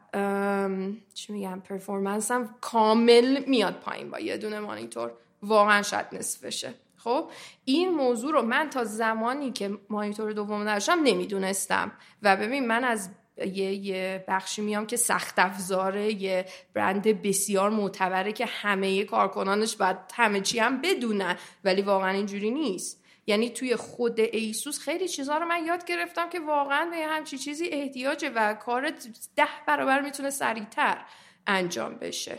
[1.15, 5.13] چی میگم پرفورمنسم کامل میاد پایین با یه دونه مانیتور.
[5.43, 6.75] واقعا شاید نصفشه
[7.09, 7.31] خب
[7.65, 11.93] این موضوع رو من تا زمانی که مانیتور دوم نداشتم نمی‌دونستم.
[12.23, 18.33] و ببین من از یه, یه بخشی میام که سخت افزاره یه برند بسیار معتبره
[18.33, 23.05] که همه کارکنانش باید همه چی هم بدونن ولی واقعا اینجوری نیست.
[23.27, 27.69] یعنی توی خود ایسوس خیلی چیزها رو من یاد گرفتم که واقعا به همچی چیزی
[27.69, 31.05] احتیاجه و کارت ده برابر می‌تونه سریعتر
[31.47, 32.39] انجام بشه.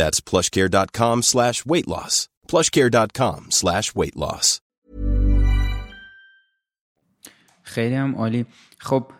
[0.00, 2.14] That's plushcare.com slash weight loss.
[2.50, 4.60] plushcare.com slash weight loss.
[7.62, 8.46] خیلی هم عالی.
[8.78, 9.10] خب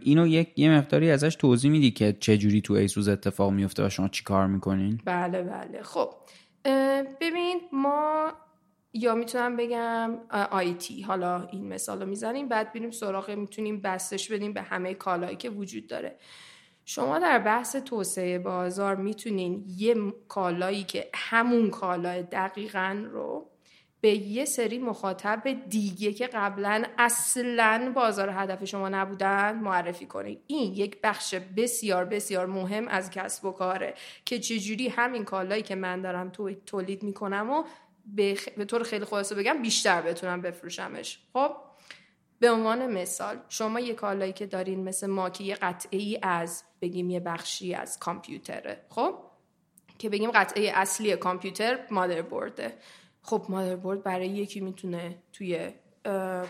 [0.00, 3.88] اینو یک یه مقداری ازش توضیح میدی که چه جوری تو ایسوس اتفاق میفته و
[3.88, 6.14] شما چی کار می‌کنین بله بله خب
[7.20, 8.32] ببین ما
[8.92, 10.10] یا می‌تونم بگم
[10.50, 15.36] آیتی حالا این مثال رو می‌زنیم بعد بریم سراغ می‌تونیم بستش بدیم به همه کالایی
[15.36, 16.18] که وجود داره
[16.90, 19.96] شما در بحث توسعه بازار می‌تونین یه
[20.28, 23.50] کالایی که همون کالای دقیقا رو
[24.00, 30.72] به یه سری مخاطب دیگه که قبلا اصلا بازار هدف شما نبودن معرفی کنید این
[30.72, 36.02] یک بخش بسیار بسیار مهم از کسب و کاره که چجوری همین کالایی که من
[36.02, 36.32] دارم
[36.66, 37.64] تولید می‌کنم و
[38.06, 41.20] به, به طور خیلی خلاصه بگم بیشتر بتونم بفروشمش.
[41.32, 41.56] خب
[42.40, 47.20] به عنوان مثال شما یه کالایی که دارین مثل ما که قطعه از بگیم یه
[47.20, 49.14] بخشی از کامپیوتره خب؟
[49.98, 52.74] که بگیم قطعه اصلی کامپیوتر مادربورده.
[53.22, 55.70] خب مادربرد برای یکی می‌تونه توی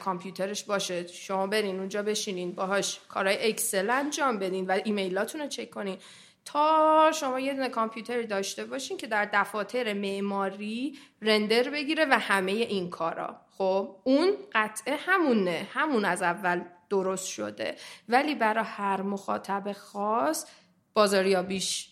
[0.04, 1.06] کامپیوترش باشه.
[1.06, 5.98] شما برین اونجا بشینین باهاش کارهای اکسل انجام بدین و ایمیلاتون رو چک کنین.
[6.44, 12.52] تا شما یه دونه کامپیوتر داشته باشین که در دفاتر معماری رندر بگیره و همه
[12.52, 13.36] این کارا.
[13.58, 15.68] خب اون قطعه همونه.
[15.72, 17.76] همون از اول درست شده.
[18.08, 20.46] ولی برای هر مخاطب خاص
[20.94, 21.88] بازاریابیش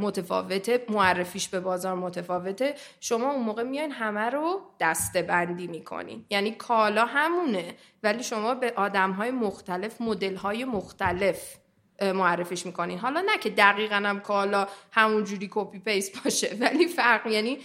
[0.00, 2.74] متفاوته معرفیش به بازار متفاوته.
[3.00, 6.24] شما اون موقع میاین همه رو دسته بندی می‌کنین.
[6.30, 11.56] یعنی کالا همونه ولی شما به آدم های مختلف مدل های مختلف
[12.02, 12.98] معرفیش می‌کنین.
[12.98, 17.58] حالا نه که دقیقا هم کالا همون جوری copy paste باشه ولی فرق یعنی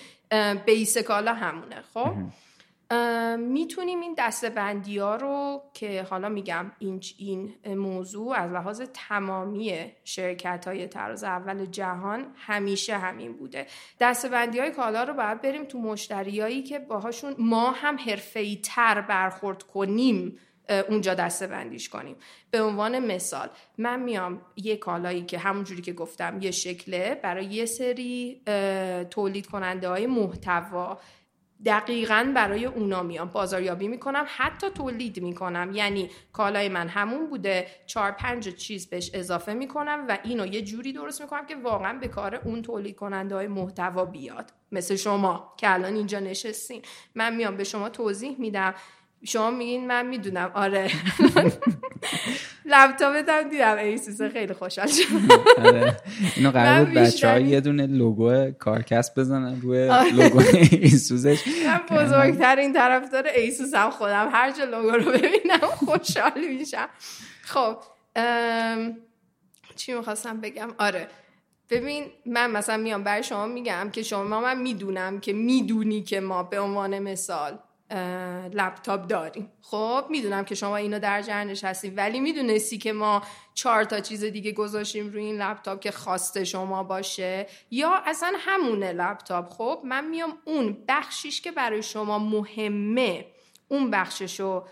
[0.65, 2.13] base کالا همونه خب؟
[3.37, 10.67] می‌تونیم این دسته ها رو که حالا میگم این, این موضوع از لحاظ تمامی شرکت
[10.67, 13.67] های تراز اول جهان همیشه همین بوده.
[13.99, 19.01] دسته بندی های کالا رو باید بریم تو مشتریایی که باهاشون ما هم حرفه‌ای تر
[19.01, 20.37] برخورد کنیم
[20.89, 22.15] اونجا دسته بندیش کنیم.
[22.51, 27.65] به عنوان مثال من میام یه کالایی که همونجوری که گفتم یه شکله برای یه
[27.65, 28.41] سری
[29.09, 30.99] تولید کننده های محتوا
[31.65, 35.71] دقیقا برای اونا میام بازاریابی می‌کنم حتی تولید می‌کنم.
[35.73, 40.93] یعنی کالای من همون بوده چهار پنج چیز بهش اضافه می‌کنم و اینو یه جوری
[40.93, 44.53] درست می‌کنم که واقعا به کار اون تولید کننده های محتوا بیاد.
[44.71, 46.81] مثل شما که الان اینجا نشستین.
[47.15, 48.73] من میام به شما توضیح میدم.
[49.23, 50.51] شما میگین من می‌دونم.
[50.53, 50.91] آره.
[52.65, 53.77] لپتاپت هم دیدم.
[53.77, 55.65] ASUS خیلی خوشحال شدم.
[55.65, 55.97] آره.
[56.35, 60.11] اینو قرار بود بچه ها یه دونه لوگو کارکست بزنن روی آره.
[60.11, 61.39] لوگو ASUS ش.
[61.65, 64.29] من بزرگترین طرفدار ASUS هم خودم.
[64.33, 66.87] هر جا لوگو رو ببینم خوشحال میشم.
[67.41, 67.77] خب
[69.75, 71.07] چی می‌خواستم بگم؟ آره.
[71.69, 76.43] ببین من مثلا میام برای شما میگم که شما من می‌دونم که می‌دونی که ما
[76.43, 77.59] به عنوان مثال
[78.53, 79.51] لپتاپ داریم.
[79.61, 83.21] خب می‌دونم که شما اینو در جریانش هستین ولی می‌دونستی که ما
[83.53, 87.47] چهار تا چیز دیگه گذاشتیم روی این لپتاپ که خواسته شما باشه.
[87.71, 89.49] یا اصلا همونه لپتاپ.
[89.49, 93.25] خب من میام اون بخشیش که برای شما مهمه
[93.67, 94.67] اون بخشش رو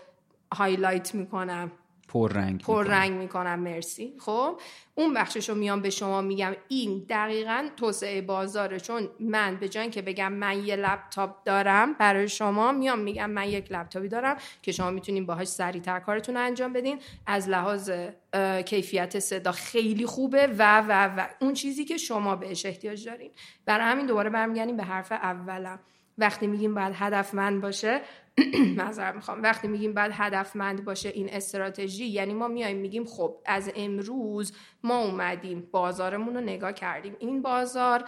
[0.54, 1.72] highlight می‌کنم.
[2.12, 4.14] پررنگ پر رنگ می‌کنم مرسی.
[4.18, 4.60] خب
[4.94, 6.56] اون بخشش رو میام به شما میگم.
[6.68, 12.28] این دقیقا توسعه بازاره چون من به جای که بگم من یه لپتاپ دارم برای
[12.28, 16.98] شما میام میگم من یک لپتاپی دارم که شما می‌تونین باهاش سریعتر کارتون انجام بدین.
[17.26, 17.90] از لحاظ
[18.66, 21.26] کیفیت صدا خیلی خوبه و و و.
[21.40, 23.30] اون چیزی که شما بهش احتیاج دارین.
[23.66, 25.78] برای همین دوباره برمیگردیم به حرف اولم.
[26.18, 28.00] وقتی میگیم باید هدفمند باشه
[28.76, 29.42] نظر می‌خوام.
[29.42, 34.98] وقتی میگیم باید هدفمند باشه این استراتژی یعنی ما میایم میگیم خب از امروز ما
[34.98, 37.16] اومدیم بازارمون رو نگاه کردیم.
[37.18, 38.04] این بازار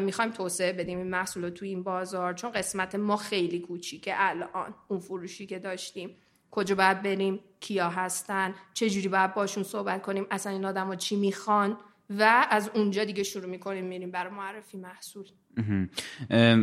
[0.00, 4.74] می‌خوایم توسعه بدیم این محصول رو تو این بازار چون قسمت ما خیلی کوچیکه الان.
[4.88, 6.16] اون فروشی که داشتیم
[6.50, 11.16] کجا باید بریم کیا هستن چه جوری باید باشون صحبت کنیم اصلا این آدم چی
[11.16, 11.78] می‌خوان؟
[12.10, 15.26] و از اونجا دیگه شروع می‌کنیم میریم برای معرفی محصول.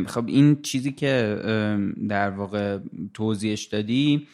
[0.06, 1.38] خب این چیزی که
[2.08, 2.78] در واقع
[3.14, 4.26] توضیحش دادی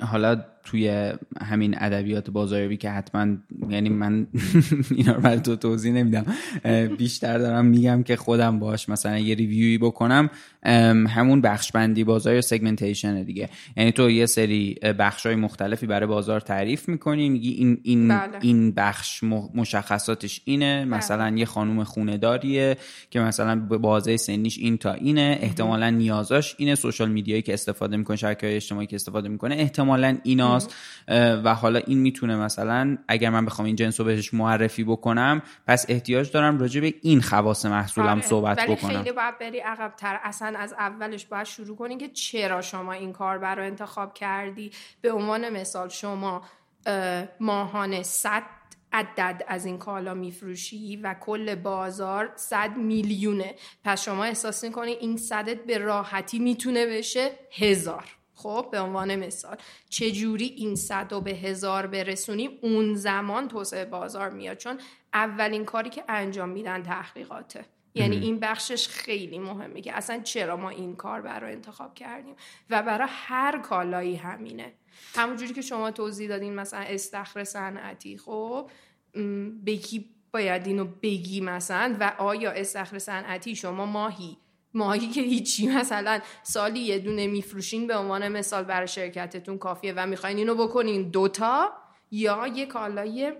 [0.00, 3.26] حالا توی همین ادبیات بازاریابی که حتما
[3.68, 4.26] یعنی من
[4.96, 6.24] اینا رو برای تو توضیح نمیدم
[6.98, 10.30] بیشتر دارم میگم که خودم باش مثلا یه ریویوی بکنم
[11.08, 16.06] همون بخش بندی بازار یا سگمنتیشن دیگه یعنی تو یه سری بخش های مختلفی برای
[16.06, 18.38] بازار تعریف می‌کنی میگی این این بله.
[18.40, 19.22] این بخش
[19.54, 20.96] مشخصاتش اینه بله.
[20.96, 22.76] مثلا یه خانم خونه داریه
[23.10, 28.16] که مثلا بازه سنیش این تا اینه احتمالا نیازاش اینه سوشال میدیایی که استفاده می‌کنه
[28.16, 30.74] شبکه های اجتماعی که استفاده می‌کنه احتمالا اینا شماست
[31.44, 35.86] و حالا این می‌تونه مثلا اگر من بخوام این جنس رو بهش معرفی بکنم پس
[35.88, 38.20] احتیاج دارم راجع به این خواص محصولم آره.
[38.20, 38.90] صحبت ولی بکنم.
[38.90, 40.20] خیلی باید بری عقبتر.
[40.22, 45.12] اصلا از اولش باید شروع کنی که چرا شما این کار رو انتخاب کردی؟ به
[45.12, 46.42] عنوان مثال شما
[46.86, 48.42] اه، ماهانه 100
[48.92, 53.54] عدد از این کالا میفروشی و کل بازار 100 میلیونه.
[53.84, 58.15] پس شما احساس می‌کنی این صدت به راحتی می‌تونه بشه؟ هزار.
[58.36, 59.56] خب به عنوان مثال
[59.88, 64.78] چجوری این صد رو به هزار برسونیم اون زمان توسعه بازار میاد؟ چون
[65.14, 67.64] اولین کاری که انجام میدن تحقیقاته.
[67.94, 72.36] یعنی این بخشش خیلی مهمه که اصلا چرا ما این کار برای انتخاب کردیم
[72.70, 74.72] و برای هر کالایی همینه.
[75.14, 78.18] همونجوری که شما توضیح دادین مثلا استخر صنعتی.
[78.18, 78.70] خب
[79.82, 84.38] کی باید اینو بگی مثلا؟ و آیا استخر صنعتی شما ماهی
[84.76, 90.06] ماهی که هیچی مثلا سالی یه دونه میفروشین به عنوان مثال برای شرکتتون کافیه و
[90.06, 91.72] می‌خواین اینو بکنین دوتا
[92.10, 93.32] یا یه کالای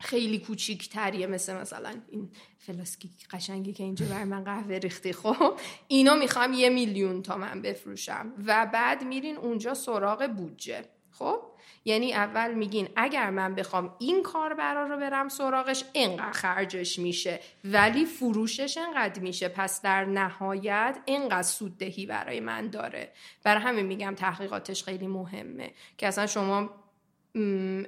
[0.00, 5.12] خیلی کوچیکتریه مثل مثلا این فلاسکی قشنگی که اینجا بر من قهوه ریختی.
[5.12, 5.58] خب
[5.88, 10.84] اینو می‌خوام یه میلیون تومن بفروشم و بعد میرین اونجا سراغ بودجه.
[11.10, 11.49] خب؟
[11.84, 17.40] یعنی اول میگین اگر من بخوام این کاربرا رو برم سراغش اینقدر خرجش میشه.
[17.64, 19.48] ولی فروشش اینقدر میشه.
[19.48, 23.12] پس در نهایت اینقدر سوددهی برای من داره.
[23.42, 25.70] برای همین میگم تحقیقاتش خیلی مهمه.
[25.98, 26.70] که اصلا شما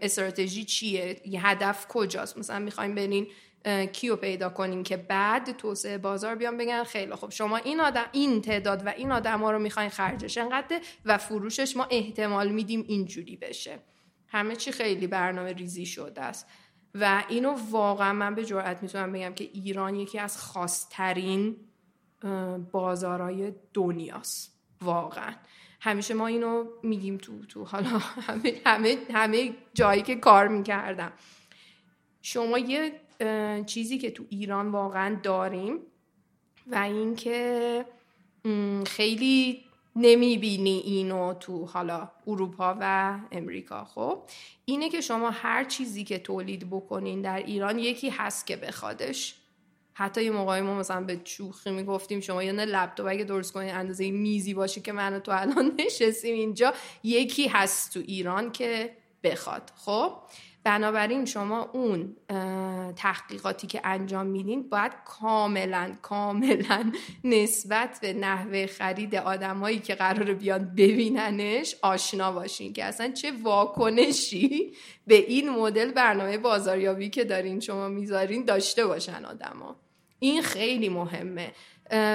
[0.03, 3.26] استراتژی چیه؟ یه هدف کجاست؟ مثلا می‌خوایم برین
[3.92, 8.42] کیو پیدا کنین که بعد توسعه بازار بیان بگن خیلی خب شما این آدم این
[8.42, 13.36] تعداد و این آدم ها رو می‌خواین خرجش انقدر و فروشش ما احتمال میدیم اینجوری
[13.36, 13.78] بشه.
[14.28, 16.46] همه چی خیلی برنامه ریزی شده است.
[16.94, 21.56] و اینو واقعا من به جرئت می‌تونم بگم که ایران یکی از خاصترین
[22.72, 24.52] بازارهای دنیاست.
[24.80, 25.34] واقعا.
[25.80, 27.88] همیشه ما اینو میگیم تو تو حالا
[28.28, 31.12] همه همه همه جایی که کار می‌کردم.
[32.22, 32.92] شما یه
[33.66, 35.78] چیزی که تو ایران واقعا داریم
[36.66, 37.84] و اینکه
[38.86, 39.64] خیلی
[39.96, 44.22] نمی‌بینی اینو تو حالا اروپا و امریکا خب؟
[44.64, 49.34] اینه که شما هر چیزی که تولید بکنین در ایران یکی هست که بخوادش.
[49.94, 54.10] حتی یه موقعی ما مثلا به شوخی می‌گفتیم شما یه لپتاپ اگه درست کنین اندازه
[54.10, 60.12] میزی باشه که من تو الان نشستیم اینجا یکی هست تو ایران که بخواد خب؟
[60.64, 62.16] بنابراین شما اون
[62.96, 66.92] تحقیقاتی که انجام میدین باید کاملا کاملا
[67.24, 74.72] نسبت به نحوه خرید آدمایی که قرار بیان ببیننش آشنا باشین که اصلا چه واکنشی
[75.06, 79.76] به این مدل برنامه بازاریابی که دارین شما می‌ذارین داشته باشن آدما.
[80.18, 81.52] این خیلی مهمه.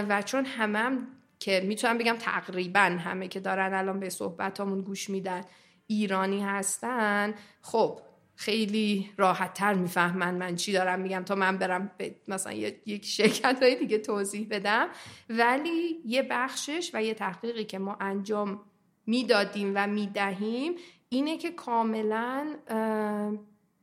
[0.09, 1.07] و چون همم
[1.39, 5.41] که می‌تونم بگم تقریبا همه که دارن الان به صحبتامون گوش میدن
[5.87, 7.99] ایرانی هستن خب
[8.39, 12.53] خیلی راحت تر می‌فهمن من چی دارم میگم تا من برم به مثلا
[12.85, 14.87] یک شرکت های دیگه توضیح بدم.
[15.29, 18.59] ولی یه بخشش و یه تحقیقی که ما انجام
[19.05, 20.75] می‌دادیم و می‌دهیم
[21.09, 22.55] اینه که کاملا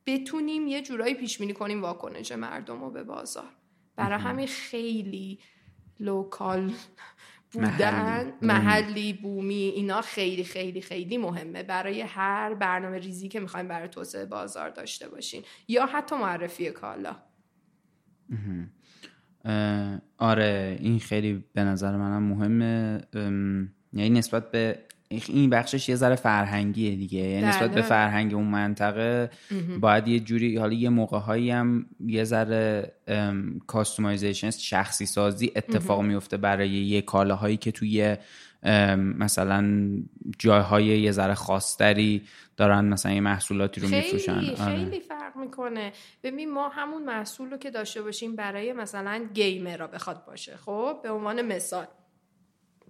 [0.05, 3.49] بتونیم یه جورایی پیش بینی کنیم واکنش مردم رو به بازار.
[3.95, 5.39] برای همین خیلی
[5.99, 6.73] لوکال
[7.55, 8.33] بودن محلی.
[8.41, 14.25] محلی بومی اینا خیلی خیلی خیلی mهمه برای هر برنامه ریزی که می‌خوایم برای توسعه
[14.25, 15.43] بازار داشته باشین.
[15.67, 17.15] یا حتی معرفی کالا.
[20.17, 23.01] آره این خیلی به نظر منم مهمه.
[23.93, 24.79] یعنی نسبت به
[25.09, 27.19] این بخشش یه ذره فرهنگیه دیگه.
[27.19, 27.81] یعنی نسبت به بله.
[27.81, 29.29] فرهنگ اون منطقه
[29.79, 32.91] باید یه جوری حالا یه موقع هایی هم یه ذره
[33.67, 38.17] کاستومایزیشن شخصی سازی اتفاق میفته برای یه کالاهایی که توی
[38.95, 39.87] مثلا
[40.39, 42.21] جایهای یه ذره خاصتری
[42.57, 44.39] دارن مثلا یه محصولاتی رو میفروشن.
[44.39, 44.75] خیلی آره.
[44.75, 45.91] خیلی فرق می‌کنه.
[46.23, 50.99] ببین ما همون محصول رو که داشته باشیم برای مثلا گیمر را بخواد باشه خب؟
[51.03, 51.87] به عنوان مثال.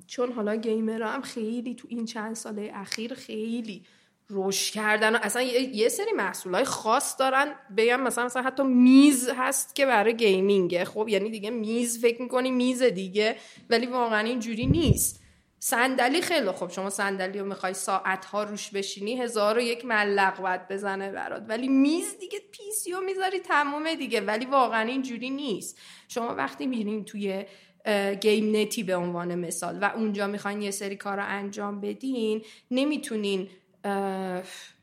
[0.08, 3.84] چون حالا گیمر هم خیلی تو این چند ساله اخیر خیلی
[4.30, 7.56] رشد کردن و اصلا یه, سری محصول های خاص دارن.
[7.78, 10.86] بگم مثلا مثلا حتی میز هست که برای گیمینگه.
[10.86, 13.36] خب یعنی دیگه میز فکر می‌کنی میز دیگه
[13.70, 15.22] ولی واقعا اینجوری نیست.
[15.60, 16.70] صندلی خیلی خوب.
[16.70, 21.46] شما صندلی رو می‌خوای ساعت ها روش بشینی هزار و یک ملق باید بزنه برات.
[21.48, 24.22] ولی میز دیگه پیسی رو می‌ذاری تمومه دیگه.
[24.22, 25.80] ولی واقعا اینجوری نیست.
[26.08, 27.46] شما وقتی میرین توی
[28.22, 33.48] گیم نتی به عنوان مثال و اونجا می‌خواین یه سری کار رو انجام بدین نمی‌تونین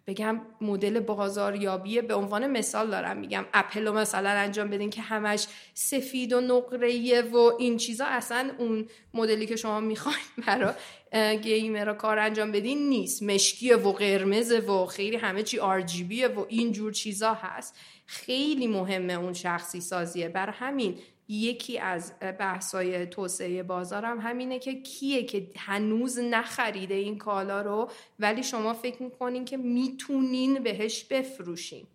[0.06, 3.44] بگم مدل بازاریابی به عنوان مثال دارم میگم.
[3.54, 8.04] اپل رو مثلا انجام بدین که همش سفید و نقره و این چیزا.
[8.04, 13.22] اصلا اون مدلی که شما می‌خواین برای گیمر کار انجام بدین نیست.
[13.22, 17.76] مشکیه و قرمزه و خیلی همه چی آر جی و این جور چیزا هست.
[18.06, 20.28] خیلی مهمه اون شخصی سازیه.
[20.28, 20.98] بر همین
[21.32, 28.42] یکی از بحثای توسعه بازارم همینه که کیه که هنوز نخریده این کالا رو ولی
[28.42, 31.86] شما فکر می‌کنین که می‌تونین بهش بفروشین.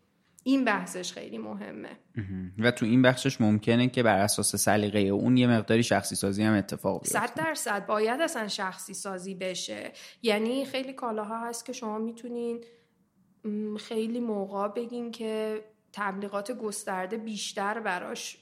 [0.43, 1.89] این بحثش خیلی مهمه.
[2.59, 6.53] و تو این بخشش ممکنه که بر اساس سلیقه اون یه مقداری شخصی سازی هم
[6.53, 7.19] اتفاق بیفته.
[7.19, 7.85] صد درصد.
[7.85, 9.91] باید اصلا شخصی سازی بشه.
[10.21, 12.63] یعنی خیلی کالاها هست که شما می‌تونین
[13.79, 15.61] خیلی موقع بگین که
[15.93, 18.37] تبلیغات گسترده بیشتر براش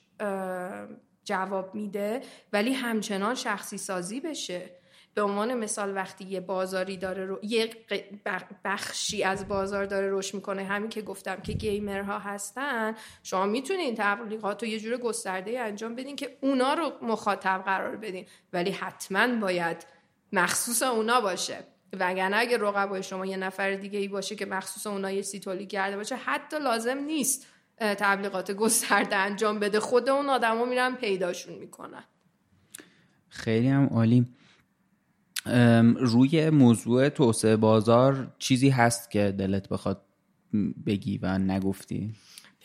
[1.23, 2.21] جواب میده
[2.53, 4.69] ولی همچنان شخصی سازی بشه.
[5.13, 7.39] به عنوان مثال وقتی یه بازاری داره رو...
[7.43, 7.69] یه
[8.65, 14.63] بخشی از بازار داره رشد می‌کنه همین که گفتم که گیمرها هستن شما می‌تونین تبلیغات
[14.63, 18.25] رو یه جور گسترده انجام بدین که اونا رو مخاطب قرار بدین.
[18.53, 19.85] ولی حتما باید
[20.33, 21.57] مخصوص اونا باشه.
[21.93, 25.97] وگرنه اگه رقبای شما یه نفر دیگه ای باشه که مخصوص اونا یه سیتولی کرده
[25.97, 27.47] باشه حتی لازم نیست.
[27.79, 29.79] تبلیغات گسترده انجام بده.
[29.79, 32.03] خود اون آدما میرن پیداشون می‌کنن.
[33.29, 34.25] خیلی هم عالی.
[35.95, 40.01] روی موضوع توسعه بازار چیزی هست که دلت بخواد
[40.85, 42.13] بگی و نگفتی؟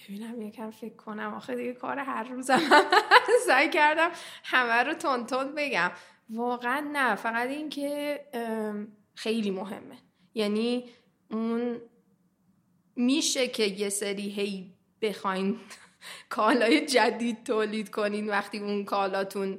[0.09, 1.35] ببینم یکم فکر کنم.
[1.35, 2.61] آخه دیگه کار هر روزم
[3.47, 4.11] سعی کردم
[4.45, 5.91] همه رو تون تون بگم.
[6.31, 8.21] واقعا نه فقط این که
[9.15, 9.99] خیلی مهمه.
[10.35, 10.85] یعنی
[11.31, 11.77] اون
[12.97, 15.59] میشه که یه سری هی بخواین
[16.29, 19.59] کالای جدید تولید کنین وقتی اون کالاتون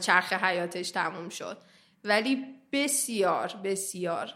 [0.00, 1.58] چرخ حیاتش تموم شد.
[2.04, 4.32] ولی بسیار بسیار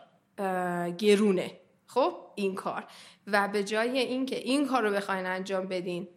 [0.99, 2.85] گرونه خب این کار.
[3.27, 6.09] و به جای اینکه این کار رو بخواین انجام بدین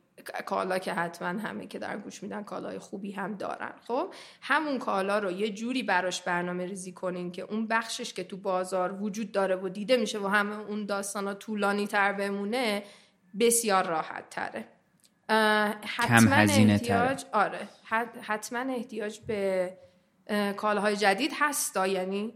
[0.46, 5.20] کالا که حتما همه که در گوش میدن کالای خوبی هم دارن خب؟ همون کالا
[5.20, 9.56] رو یه جوری براش برنامه ریزی کنین که اون بخشش که تو بازار وجود داره
[9.56, 12.84] و دیده میشه و همه اون داستان ها طولانی تر بمونه
[13.40, 14.66] بسیار راحت تره.
[15.86, 17.70] حتما احتیاج آره.
[18.22, 19.78] حتما احتیاج به
[20.58, 22.34] کالاهای جدید هستا یعنی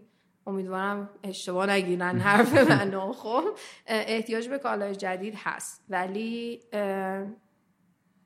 [0.48, 3.14] امیدوارم اشتباه نگیرن حرف منو.
[3.14, 3.44] خب
[3.88, 6.62] احتیاج به کالاهای جدید هست ولی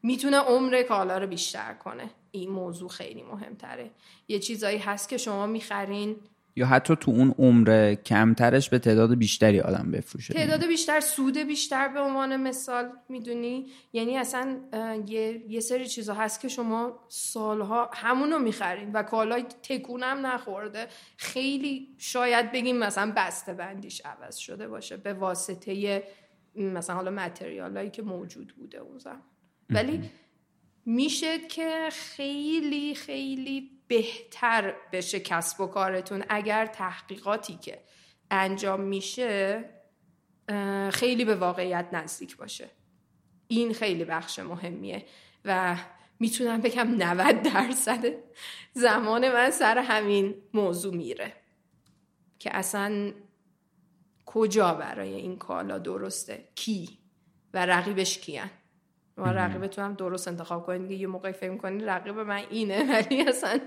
[0.03, 2.09] می‌تونه عمر کالا رو بیشتر کنه.
[2.32, 3.91] این موضوع خیلی مهمتره.
[4.28, 6.15] یه چیزایی هست که شما می‌خرین
[6.57, 10.33] یا حتی تو اون عمر کمترش به تعداد بیشتری آدم بفروشه.
[10.33, 14.59] تعداد بیشتر سود بیشتر به عنوان مثال می‌دونی؟ یعنی اصلا
[15.07, 20.87] یه, یه سری چیزا هست که شما سالها همونو می‌خرین و کالای تکونم نخورده.
[21.17, 26.03] خیلی شاید بگیم مثلا بسته بندیش عوض شده باشه به واسطه
[26.55, 29.21] مثلا حالا متریال که موجود بوده اون زمان.
[29.69, 30.09] ولی
[30.85, 37.83] میشه که خیلی خیلی بهتر بشه کسب و کارتون اگر تحقیقاتی که
[38.31, 39.63] انجام میشه
[40.91, 42.69] خیلی به واقعیت نزدیک باشه.
[43.47, 45.05] این خیلی بخش مهمیه
[45.45, 45.77] و
[46.19, 48.13] می‌تونم بگم 90 درصد
[48.73, 51.33] زمان من سر همین موضوع میره
[52.39, 53.13] که اصلا
[54.25, 56.97] کجا برای این کالا درسته؟ کی
[57.53, 58.49] و رقیبش کیان؟
[59.18, 60.91] و رقیبتون هم درست انتخاب کنید.
[60.91, 63.59] یه موقعی فکر می‌کنید رقیب من اینه ولی اصلا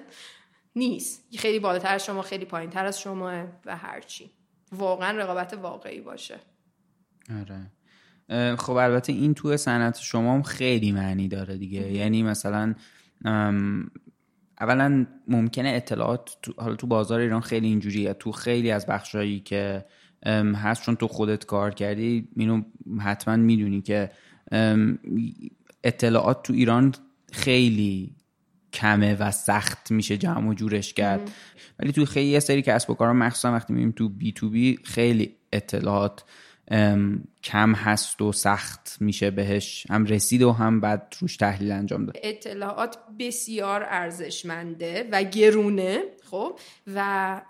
[0.77, 1.25] نیست.
[1.39, 4.31] خیلی بالاتر از شما خیلی پایین تر از شما و هرچی
[4.73, 6.39] واقعا رقابت واقعی باشه.
[7.41, 8.57] آره.
[8.57, 11.93] خب البته این تو صنعت شما هم خیلی معنی داره دیگه.
[11.93, 12.75] یعنی مثلا
[14.61, 18.13] اولا ممکنه اطلاعات تو، حالا تو بازار ایران خیلی اینجوریه.
[18.13, 19.85] تو خیلی از بخشایی که
[20.57, 22.63] هست چون تو خودت کار کردی اینو
[23.01, 24.11] حتما می‌دونی که
[25.85, 26.95] اطلاعات تو ایران
[27.33, 28.17] خیلی
[28.73, 31.31] کمه و سخت میشه جمع و جورش کرد.
[31.79, 34.79] ولی تو خیلی یه سری کسب و کارا مخصوصا وقتی می‌بینیم تو بی تو بی
[34.85, 36.25] خیلی اطلاعات
[37.45, 39.87] کم هست و سخت میشه بهش.
[39.91, 42.17] هم رسید و هم بعد روش تحلیل انجام داد.
[42.23, 46.59] اطلاعات بسیار ارزشمنده و گرونه خب
[46.95, 47.41] و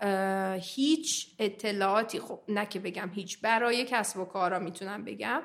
[0.61, 5.41] هیچ اطلاعاتی خب نه که بگم هیچ برای کسب و کارا می‌تونم بگم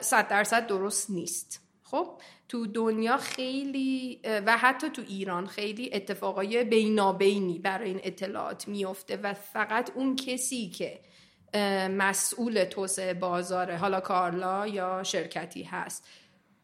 [0.00, 1.60] صد درصد درست نیست.
[1.82, 9.16] خب تو دنیا خیلی و حتی تو ایران خیلی اتفاقای بینابینی برای این اطلاعات میفته
[9.16, 11.00] و فقط اون کسی که
[11.90, 16.08] مسئول توسعه بازاره حالا کارلا یا شرکتی هست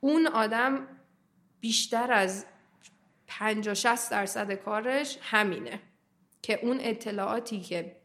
[0.00, 0.86] اون آدم
[1.60, 2.46] بیشتر از
[3.26, 5.80] 50 60 درصد کارش همینه
[6.42, 7.96] که اون اطلاعاتی که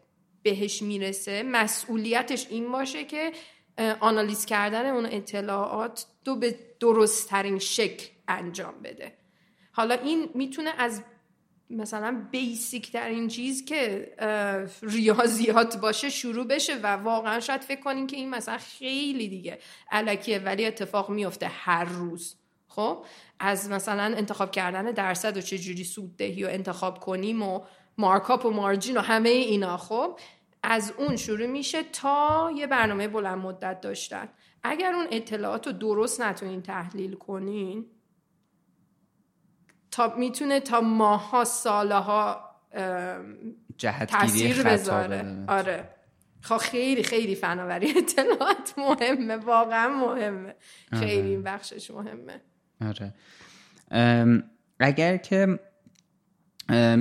[0.44, 3.32] بهش می‌رسه مسئولیتش این باشه که
[4.00, 9.14] آنالیز کردن اون اطلاعات دو به درست ترین شکل انجام بده.
[9.72, 11.02] حالا این می‌تونه از
[11.70, 14.12] مثلا بیسیک ترین چیز که
[14.82, 19.60] ریاضیات باشه شروع بشه و واقعا شاید فکر کنین که این مثلا خیلی دیگه
[19.92, 22.36] علکیه ولی اتفاق میفته هر روز.
[22.68, 23.06] خب
[23.40, 27.62] از مثلا انتخاب کردن درصد و چجوری سوددهی و انتخاب کنیم و
[27.98, 29.78] مارکاپ و مارجین و همه اینا.
[29.78, 30.20] خب
[30.66, 34.30] از اون شروع میشه تا یه برنامه بلند مدت داشتن.
[34.64, 37.86] اگر اون اطلاعات رو درست نتونین تحلیل کنین
[39.92, 42.52] تا می‌تونه تا ماها سالها
[44.08, 45.46] تاثیر بذاره.
[45.48, 45.90] آره.
[46.42, 50.56] خب خیلی خیلی فناوری اطلاعات مهمه واقعا مهمه.
[50.94, 52.42] خیلی این بخشش مهمه.
[52.82, 53.14] آره.
[54.80, 55.60] اگر که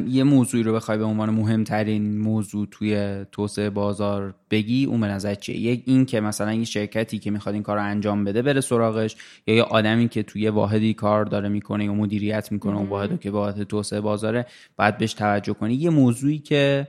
[0.08, 5.34] یه موضوعی رو بخوای به عنوان مهمترین موضوع توی توسعه بازار بگی اون به نظر
[5.34, 8.60] چیه؟ یک این که مثلا یه شرکتی که می‌خواد این کار رو انجام بده بره
[8.60, 13.20] سراغش یا یه آدمی که توی واحدی کار داره می‌کنه یا مدیریت می‌کنه اون واحد
[13.20, 14.46] که واحد توسعه بازاره
[14.76, 15.74] باید بهش توجه کنی.
[15.74, 16.88] یه موضوعی که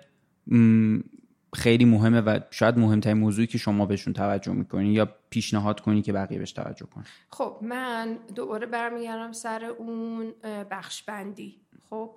[1.54, 6.14] خیلی مهمه و شاید مهمترین موضوعی که شما بهشون توجه می‌کنی یا پیشنهاد کنی که
[6.14, 10.34] بقیه بهش توجه کنی خب من دوباره برمیگردم سر اون
[10.72, 11.65] بخش بندی
[11.96, 12.16] خب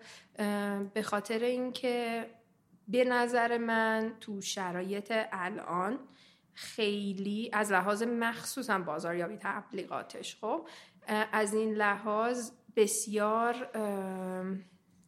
[0.95, 2.27] به خاطر اینکه
[2.89, 5.99] به نظر من تو شرایط الان
[6.53, 10.69] خیلی از لحاظ مخصوصا بازاریابی تبلیغاتش خب
[11.33, 13.71] از این لحاظ بسیار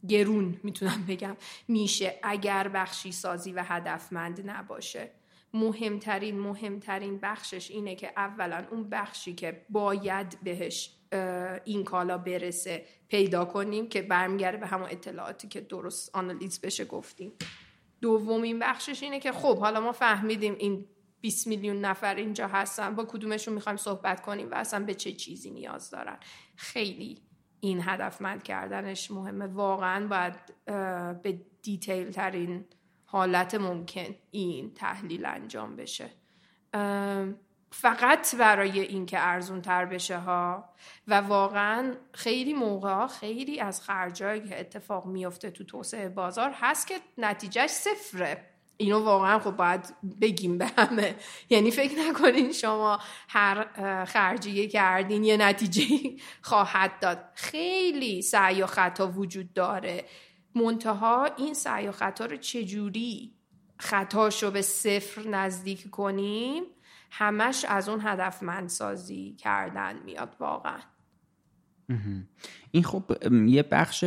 [0.08, 1.36] گرون می‌تونم بگم
[1.68, 5.10] میشه اگر بخشی سازی و هدفمند نباشه.
[5.54, 10.99] مهمترین مهمترین بخشش اینه که اولا اون بخشی که باید بهش
[11.64, 17.32] این کالا برسه پیدا کنیم که برمیگرده به همون اطلاعاتی که درست آنالیز بشه گفتیم.
[18.00, 20.86] دومین بخشش اینه که خب حالا ما فهمیدیم این
[21.20, 25.50] 20 میلیون نفر اینجا هستن با کدومشون می‌خوایم صحبت کنیم و اصلا به چه چیزی
[25.50, 26.18] نیاز دارن؟
[26.56, 27.18] خیلی
[27.60, 29.46] این هدفمند کردنش مهمه.
[29.46, 30.34] واقعا باید
[31.22, 32.64] به دیتیل ترین
[33.04, 36.10] حالت ممکن این تحلیل انجام بشه.
[37.70, 40.64] فقط برای اینکه ارزون تر بشه ها.
[41.08, 46.94] و واقعا خیلی موقع خیلی از خرجایی که اتفاق میفته تو توسعه بازار هست که
[47.18, 48.46] نتیجهش صفره.
[48.76, 51.14] اینو واقعا خب باید بگیم به همه.
[51.50, 52.98] یعنی فکر نکنین شما
[53.28, 55.86] هر خرجی کردین یه نتیجه
[56.42, 57.24] خواهد داد.
[57.34, 60.04] خیلی سعی و خطا وجود داره.
[60.54, 63.34] منتها این سعی و خطا رو چجوری
[63.78, 66.64] خطاشو به صفر نزدیک کنیم؟
[67.10, 70.80] همش از اون هدفمندسازی کردن میاد واقعا.
[72.70, 73.04] این خب
[73.46, 74.04] یه بخش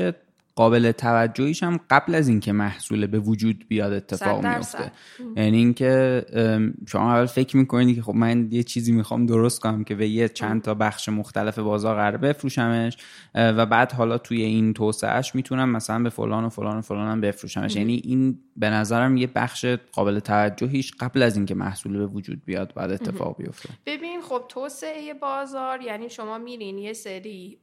[0.55, 4.91] قابل توجهیش هم قبل از اینکه محصول به وجود بیاد اتفاق میفته
[5.35, 6.25] یعنی اینکه
[6.87, 10.29] شما اول فکر می‌کنید که خب من یه چیزی می‌خوام درست کنم که به یه
[10.29, 12.97] چند تا بخش مختلف بازار قرار بفروشمش
[13.35, 17.21] و بعد حالا توی این توسعهش می‌تونم مثلا به فلان و فلان و فلان هم
[17.21, 22.45] بفروشمش یعنی این به نظرم یه بخش قابل توجهیش قبل از اینکه محصول به وجود
[22.45, 23.69] بیاد بعد اتفاق بیفته.
[23.85, 27.57] ببین خب توسعه بازار یعنی شما میرین یه سری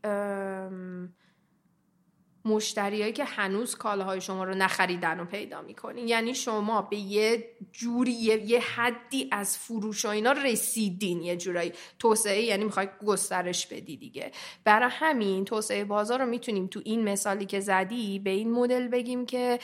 [2.44, 6.08] مشتریایی که هنوز کالاهای شما رو نخریدن و پیدا می‌کنین.
[6.08, 11.72] یعنی شما به یه جوری یه, حدی از فروش و اینا رسیدین یه جورایی.
[11.98, 14.32] توسعه یعنی می‌خوای گسترش بدی دیگه.
[14.64, 19.26] برای همین توسعه بازار رو می‌تونیم تو این مثالی که زدی به این مدل بگیم
[19.26, 19.58] که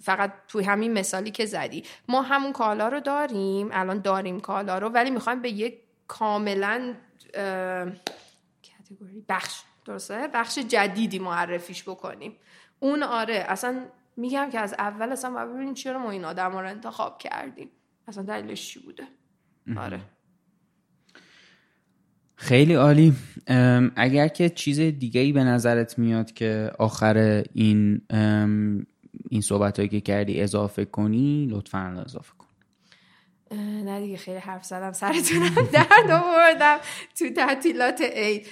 [0.00, 1.84] فقط توی همین مثالی که زدی.
[2.08, 6.94] ما همون کالا رو داریم الان داریم کالا رو ولی می‌خوایم به یک کاملا
[9.28, 12.32] بخش درسته؟ بخش جدیدی معرفیش بکنیم.
[12.80, 13.84] اون آره اصلا
[14.16, 17.70] میگم که از اول اصلا باید ببینیم چرا ما این آدم رو انتخاب کردیم.
[18.08, 19.02] اصلا دلیلش چی بوده؟
[19.76, 20.00] آره.
[22.34, 23.12] خیلی عالی.
[23.96, 28.00] اگر که چیز دیگه ای به نظرت میاد که آخر این
[29.30, 32.46] این صحبت هایی که کردی اضافه کنی لطفا اضافه کن.
[33.58, 36.78] نه دیگه خیلی حرف زدم سرتونم درد آوردم
[37.18, 38.46] تو تعطیلات عید.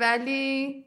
[0.00, 0.84] ولی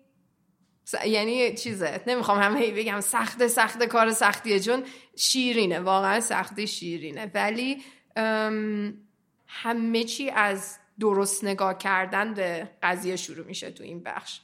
[1.06, 4.84] یعنی چیزه نمی‌خوام همه بگم سخت سخت کار سختیه چون
[5.16, 7.32] شیرینه واقعا سختی شیرینه.
[7.34, 7.84] ولی
[9.48, 14.40] همه چی از درست نگاه کردن به قضیه شروع میشه تو این بخش.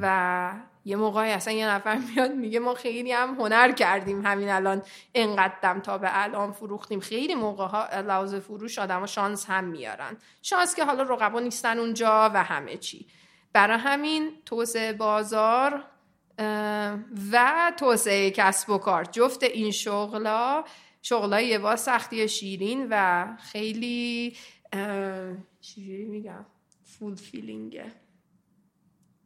[0.00, 0.52] و
[0.84, 4.82] یه موقعی اصلا یه نفر میاد میگه ما خیلی هم هنر کردیم همین الان
[5.14, 7.00] انقدم تا به الان فروختیم.
[7.00, 10.16] خیلی موقع ها لحاظ فروش آدم شانس هم میارن.
[10.42, 13.06] شانس که حالا رقبا نیستن اونجا و همه چی.
[13.52, 15.84] برای همین توسعه بازار
[17.32, 19.04] و توسعه کسب و کار.
[19.04, 20.64] جفت این شغلا
[21.02, 24.36] شغلای یه با سختی شیرین و خیلی
[25.60, 26.46] چجوری میگم؟
[26.84, 27.84] فول فیلینگه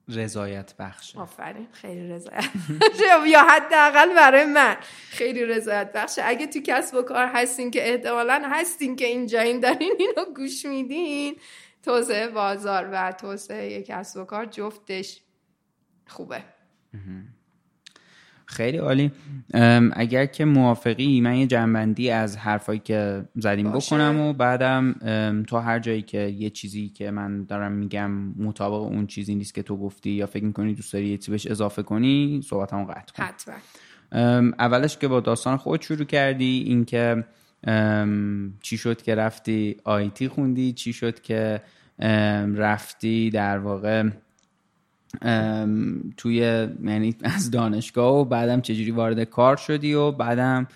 [0.09, 2.45] رضایت بخشه آفرین خیلی رضایت.
[3.27, 4.77] یا حداقل برای من
[5.11, 9.93] خیلی رضایت بخشه اگه تو کسب و کار هستین که احتمالا هستین که اینجایین دارین
[9.99, 11.37] اینو گوش میدین
[11.83, 15.21] توسعه بازار و توسعه کسب و کار جفتش
[16.07, 16.43] خوبه.
[18.47, 19.13] خیلی عالی.
[19.93, 24.95] اگر که موافقی من یه جنبندی از حرفایی که زدیم بکنم و بعدم
[25.49, 29.63] تو هر جایی که یه چیزی که من دارم میگم مطابق اون چیزی نیست که
[29.63, 33.23] تو گفتی یا فکر می‌کنی دوست داری یه چیزی بهش اضافه کنی صحبتمو قطع کن.
[33.23, 33.55] حتما.
[34.59, 37.25] اولش که با داستان خود شروع کردی اینکه
[38.61, 41.63] چی شد که رفتی آیتی خوندی؟ چی شد که
[42.57, 44.09] رفتی در واقع
[46.17, 46.37] توی
[46.85, 50.67] یعنی از دانشگاه و بعدم چجوری وارد کار شدی و بعدم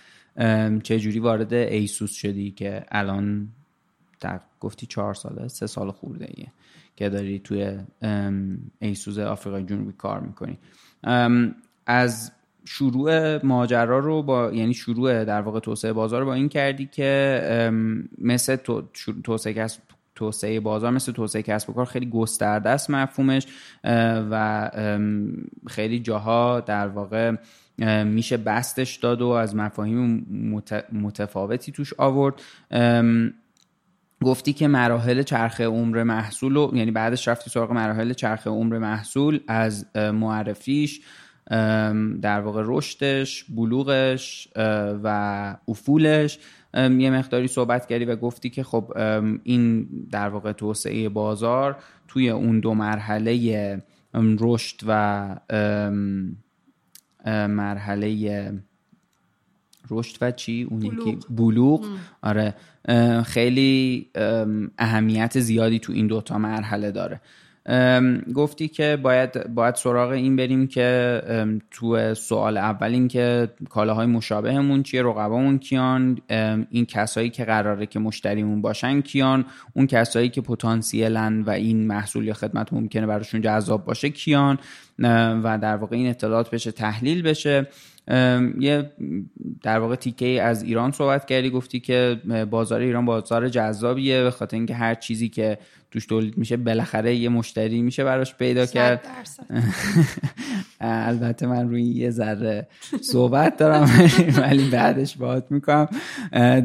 [0.83, 3.49] چجوری وارد ایسوس شدی که الان
[4.21, 6.53] در گفتی چهار ساله سه سال خورده ایه
[6.97, 7.79] که داری توی
[8.79, 10.59] ایسوس آفریقای جنوبی کار می‌کنی.
[11.87, 12.33] از
[12.67, 17.71] شروع ماجرا رو با یعنی شروع در واقع توسعه بازار با این کردی که
[18.19, 18.57] مثل
[19.25, 19.81] توسعه کسب
[20.15, 23.47] توسعه بازار مثل توسعه کسب و کار خیلی گسترده است مفهومش
[24.31, 24.71] و
[25.67, 27.33] خیلی جاها در واقع
[28.05, 30.27] میشه بستش داد و از مفاهیم
[30.93, 32.43] متفاوتی توش آورد.
[34.25, 39.41] گفتی که مراحل چرخه عمر محصول و یعنی بعدش رفتی سراغ مراحل چرخه عمر محصول
[39.49, 41.01] از معرفیش.
[42.23, 44.49] در واقع رشدش بلوغش
[45.03, 46.39] و افولش.
[46.75, 48.93] یه مقداری صحبت کردی و گفتی که خب
[49.43, 51.77] این در واقع توسعه بازار
[52.09, 53.83] توی اون دو مرحله
[54.15, 55.41] رشد و
[57.49, 58.53] مرحله
[59.91, 61.87] رشد و چی؟ اون یکی بلوغ.
[62.23, 62.55] آره.
[63.25, 64.07] خیلی
[64.79, 67.21] اهمیت زیادی تو این دوتا مرحله داره.
[68.35, 71.23] گفتی که باید باید سراغ این بریم که
[71.71, 76.19] تو سوال اول این که کالاهای مشابهمون چیه رقبامون کیان
[76.71, 79.45] این کسایی که قراره که مشتریمون باشن کیان
[79.75, 84.59] اون کسایی که پتانسیلن و این محصول یا خدمت ممکنه براشون جذاب باشه کیان
[85.45, 87.69] و در واقع این اطلاعات بشه تحلیل بشه.
[88.59, 88.91] یه
[89.63, 94.57] در واقع تیکه از ایران صحبت کردی گفتی که بازار ایران بازار جذابیه به خاطر
[94.57, 95.59] اینکه هر چیزی که
[95.97, 99.07] توش تولید میشه بالاخره یه مشتری میشه براش پیدا کرد.
[100.81, 102.69] البته من روی یه ذره
[103.01, 103.91] صحبت دارم
[104.43, 105.89] ولی بعدش باهات می‌کنم.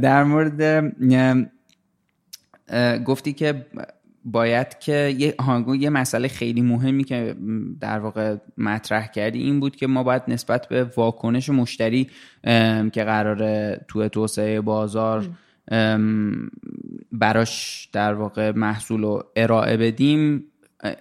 [0.02, 0.94] در مورد
[3.06, 3.66] گفتی که
[4.26, 5.36] باید که یه
[5.80, 7.36] یه مسئله خیلی مهمی که
[7.80, 12.10] در واقع مطرح کردی این بود که ما باید نسبت به واکنش مشتری
[12.94, 15.30] که قراره تو توسعه بازار
[17.12, 20.44] براش در واقع محصول رو ارائه بدیم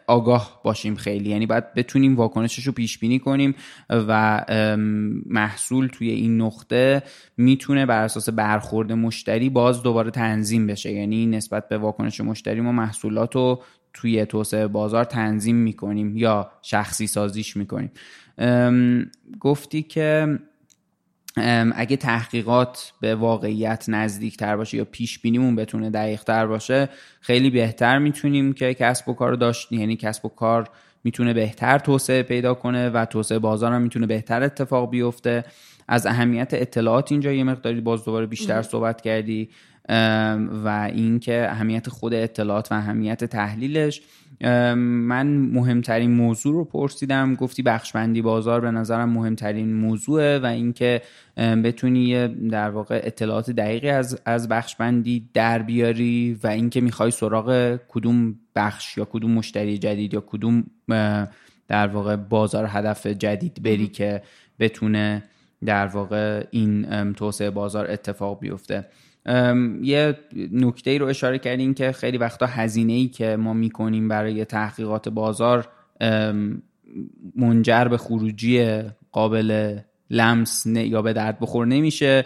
[0.06, 1.30] آگاه باشیم خیلی.
[1.30, 3.54] یعنی باید بتونیم واکنشش رو پیش بینی کنیم
[3.90, 4.44] و
[5.26, 7.02] محصول توی این نقطه
[7.36, 10.92] می‌تونه بر اساس برخورد مشتری باز دوباره تنظیم بشه.
[10.92, 13.62] یعنی نسبت به واکنش مشتری ما محصولات رو
[13.94, 17.90] توی توسعه بازار تنظیم می‌کنیم یا شخصی سازیش می‌کنیم.
[19.40, 20.38] گفتی که
[21.74, 26.88] اگه تحقیقات به واقعیت نزدیک تر باشه یا پیش بینیمون بتونه دقیق تر باشه
[27.20, 30.68] خیلی بهتر می‌تونیم که کسب و کار داشت یعنی کسب و کار
[31.04, 35.44] می‌تونه بهتر توسعه پیدا کنه و توسعه بازار هم می‌تونه بهتر اتفاق بیفته.
[35.88, 39.48] از اهمیت اطلاعات اینجا یه مقداری باز دوباره بیشتر صحبت کردی
[40.64, 44.02] و اینکه اهمیت خود اطلاعات و اهمیت تحلیلش
[44.42, 47.34] من مهمترین موضوع رو پرسیدم.
[47.34, 51.02] گفتی بخشبندی بازار به نظرم مهمترین موضوعه و اینکه
[51.36, 58.34] بتونی در واقع اطلاعات دقیقی از از بخشبندی در بیاری و اینکه می‌خوای سراغ کدوم
[58.56, 60.64] بخش یا کدوم مشتری جدید یا کدوم
[61.68, 64.22] در واقع بازار هدف جدید بری که
[64.60, 65.22] بتونه
[65.64, 68.86] در واقع این توسعه بازار اتفاق بیفته.
[69.82, 70.18] یه
[70.52, 75.08] نکته ای رو اشاره کردیم که خیلی وقتا هزینه ای که ما می‌کنیم برای تحقیقات
[75.08, 75.68] بازار
[77.36, 79.78] منجر به خروجی قابل
[80.10, 82.24] لمس یا به درد بخور نمیشه.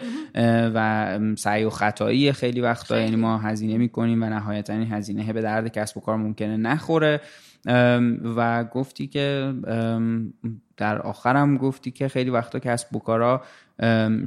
[0.73, 2.99] و سعی و خطایی خیلی وقتا.
[2.99, 7.21] یعنی ما هزینه می‌کنیم و نهایتا این هزینه به درد کسب و کار ممکنه نخوره.
[8.35, 9.53] و گفتی که
[10.77, 13.41] در آخرم گفتی که خیلی وقتا کسب و کارا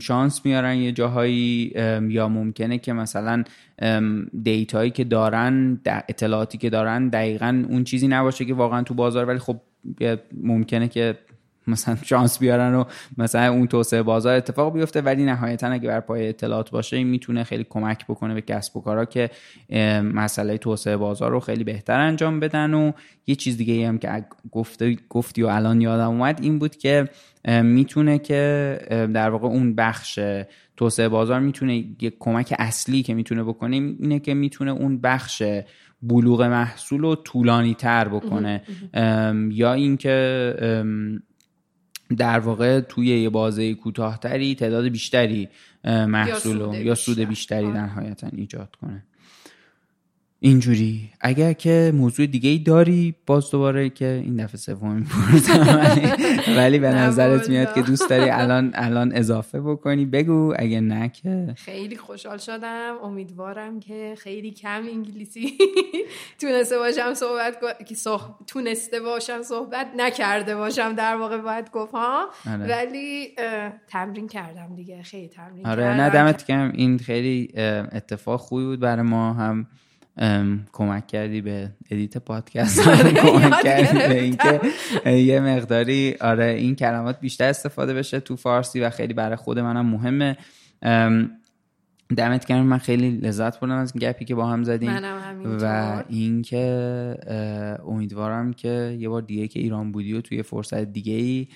[0.00, 1.72] شانس میارن یه جاهایی
[2.08, 3.44] یا ممکنه که مثلا
[4.42, 9.38] دیتایی که دارن اطلاعاتی که دارن دقیقا اون چیزی نباشه که واقعا تو بازار ولی
[9.38, 9.60] خب
[10.42, 11.18] ممکنه که
[11.68, 12.84] مثلا شانس بیارن و
[13.18, 17.44] مثلا اون توسعه بازار اتفاق بیفته ولی نهایتا اگه بر پای اطلاعات باشه این می‌تونه
[17.44, 19.30] خیلی کمک بکنه به کسب و کارا که
[20.02, 22.74] مسئله توسعه بازار رو خیلی بهتر انجام بدن.
[22.74, 22.92] و
[23.26, 27.08] یه چیز دیگه هم که گفته گفتی و الان یادم اومد این بود که
[27.44, 28.78] می‌تونه که
[29.14, 30.18] در واقع اون بخش
[30.76, 35.42] توسعه بازار می‌تونه یه کمک اصلی که می‌تونه بکنه اینه که می‌تونه اون بخش
[36.02, 38.62] بلوغ محصول رو طولانی تر بکنه.
[39.50, 40.54] یا اینکه
[42.16, 45.48] در واقع توی یه بازه کوتاهتری تعداد بیشتری
[45.84, 49.04] محصول یا سود بیشتری در نهایتا ایجاد کنه.
[50.40, 51.10] اینجوری.
[51.20, 55.06] اگر که موضوع دیگه ای داری باز دوباره که این دفعه سوم
[56.58, 61.54] ولی به نظرت میاد که دوست داری الان الان اضافه بکنی؟ بگو اگه نه که.
[61.56, 62.96] خیلی خوشحال شدم.
[63.02, 65.58] امیدوارم که خیلی کم انگلیسی
[66.40, 67.58] تونسته باشم صحبت
[68.46, 72.66] تونسته باشم صحبت نکرده باشم در واقع باید گفت ها؟ آره.
[72.68, 73.28] ولی
[73.88, 75.02] تمرین کردم دیگه.
[75.02, 76.72] خیلی تمرین آره نه دمت گرم.
[76.74, 77.52] این خیلی
[77.92, 79.32] اتفاق خوبی بود برای ما.
[79.32, 79.66] هم
[80.72, 82.88] کمک کردی به edit پادکست.
[82.88, 84.60] آره، کمک کردی به اینکه
[85.10, 89.86] یه مقداری آره این کلمات بیشتر استفاده بشه تو فارسی و خیلی برای خود منم
[89.86, 90.36] مهمه.
[92.16, 92.66] دمت گرم.
[92.66, 95.00] من خیلی لذت بردم از گپی که با هم زدیم.
[95.44, 97.16] و اینکه
[97.86, 101.48] امیدوارم که یه بار دیگه که ایران بودی و توی فرصت دیگه ای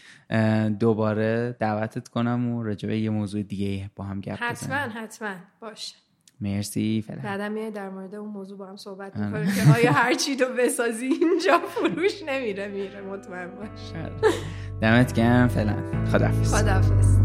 [0.68, 5.34] دوباره دعوتت کنم و رجبه یه موضوع دیگه با هم گپ حتما حتما.
[5.60, 5.94] باشه.
[6.42, 7.20] مرسی فعلا.
[7.22, 9.26] بعدم در مورد اون موضوع با هم صحبت آره.
[9.26, 13.92] می‌کنیم که آیا هر چی رو بسازی اینجا فروش نمیره میره مطمئن باش.
[14.02, 14.34] آره.
[14.80, 15.74] دمت گرم فعلا.
[16.12, 16.54] خداحافظ.
[16.54, 17.16] خداحافظ.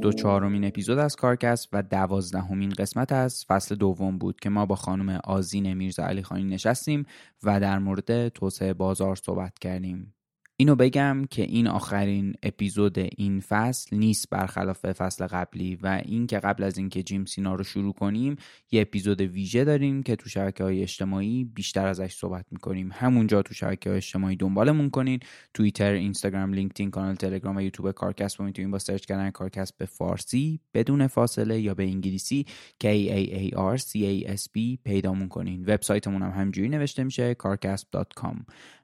[0.00, 4.76] 24 امین اپیزود از کارکست و دوازدهمین قسمت از فصل دوم بود که ما با
[4.76, 7.06] خانم آزین میرزا علی خانی نشستیم
[7.42, 10.14] و در مورد توسعه بازار صحبت کردیم.
[10.60, 16.38] اینو بگم که این آخرین اپیزود این فصل نیست برخلاف فصل قبلی و این که
[16.38, 18.36] قبل از اینکه جیم سینا رو شروع کنیم
[18.70, 22.90] یه اپیزود ویژه داریم که تو شبکه های اجتماعی بیشتر ازش صحبت می‌کنیم.
[22.92, 25.20] همونجا تو شبکه های اجتماعی دنبالمون کنین.
[25.54, 29.86] توییتر اینستاگرام لینکدین کانال تلگرام و یوتیوب کارکسب رو می‌تونین با سرچ کردن کارکسب به
[29.86, 32.46] فارسی بدون فاصله یا به انگلیسی
[32.84, 35.62] K A A R C A S B پیدامون کنین.
[35.62, 38.36] وبسایتمون هم همینجوری نوشته میشه kaarcasb.com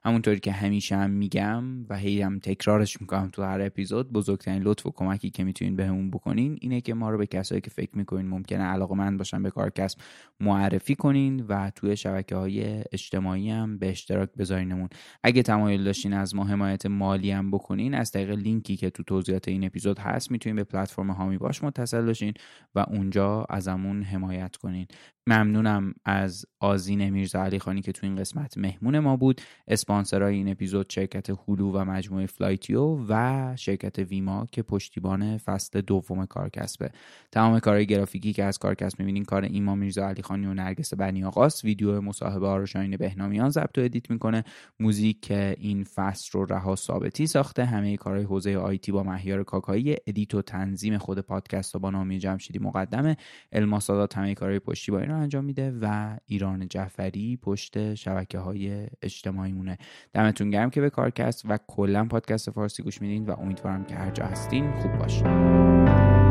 [0.03, 4.11] همونطوری که همیشه هم میگم و هی هم تکرارش می‌کنم تو هر اپیزود.
[4.13, 7.69] بزرگترین لطف و کمکی که می‌تونین بهمون بکنین اینه که ما رو به کسایی که
[7.69, 9.99] فکر می‌کنین ممکنه علاقه مند باشن به کارکسب
[10.39, 14.89] معرفی کنین و توی شبکه های اجتماعی هم به اشتراک بذارینمون.
[15.23, 19.47] اگه تمایل داشتین از ما حمایت مالی هم بکنین از طریق لینکی که تو توضیحات
[19.47, 22.33] این اپیزود هست می‌تونین به پلتفرم حامی باش متصل بشین
[22.75, 24.87] و اونجا ازمون حمایت کنین.
[25.27, 29.41] ممنونم از آذین میرزا علی خانی که تو این قسمت مهمون ما بود.
[29.67, 36.25] اسپانسرای این اپیزود شرکت هلو و مجموعه فلایتیو و شرکت ویما که پشتیبان فصل دوم
[36.25, 36.91] کارکسبه.
[37.31, 41.23] تمام کارهای گرافیکی که از کارکسب می‌بینین کار ایما میرزا علی خانی و نرگس بنی
[41.23, 44.43] آقاست ویدیو مصاحبه ها رو شاین بهنامیان ضبط و edit می‌کنه.
[44.79, 47.65] موزیک که این فصل رو رها ثابتی ساخته.
[47.65, 49.95] همه کارهای حوزه IT با مهیار کاکایی.
[50.07, 53.17] edit و تنظیم خود پادکست با نامی جمشیدی مقدمه.
[53.51, 59.77] الماسادات همه کارهای پشتیبانی رو انجام میده و ایران جعفری پشت شبکه های اجتماعی مونه
[60.13, 64.11] دمتون گرم که به کارکسب و کلا پادکست فارسی گوش میدین و امیدوارم که هر
[64.11, 66.24] جا هستین خوب باشین.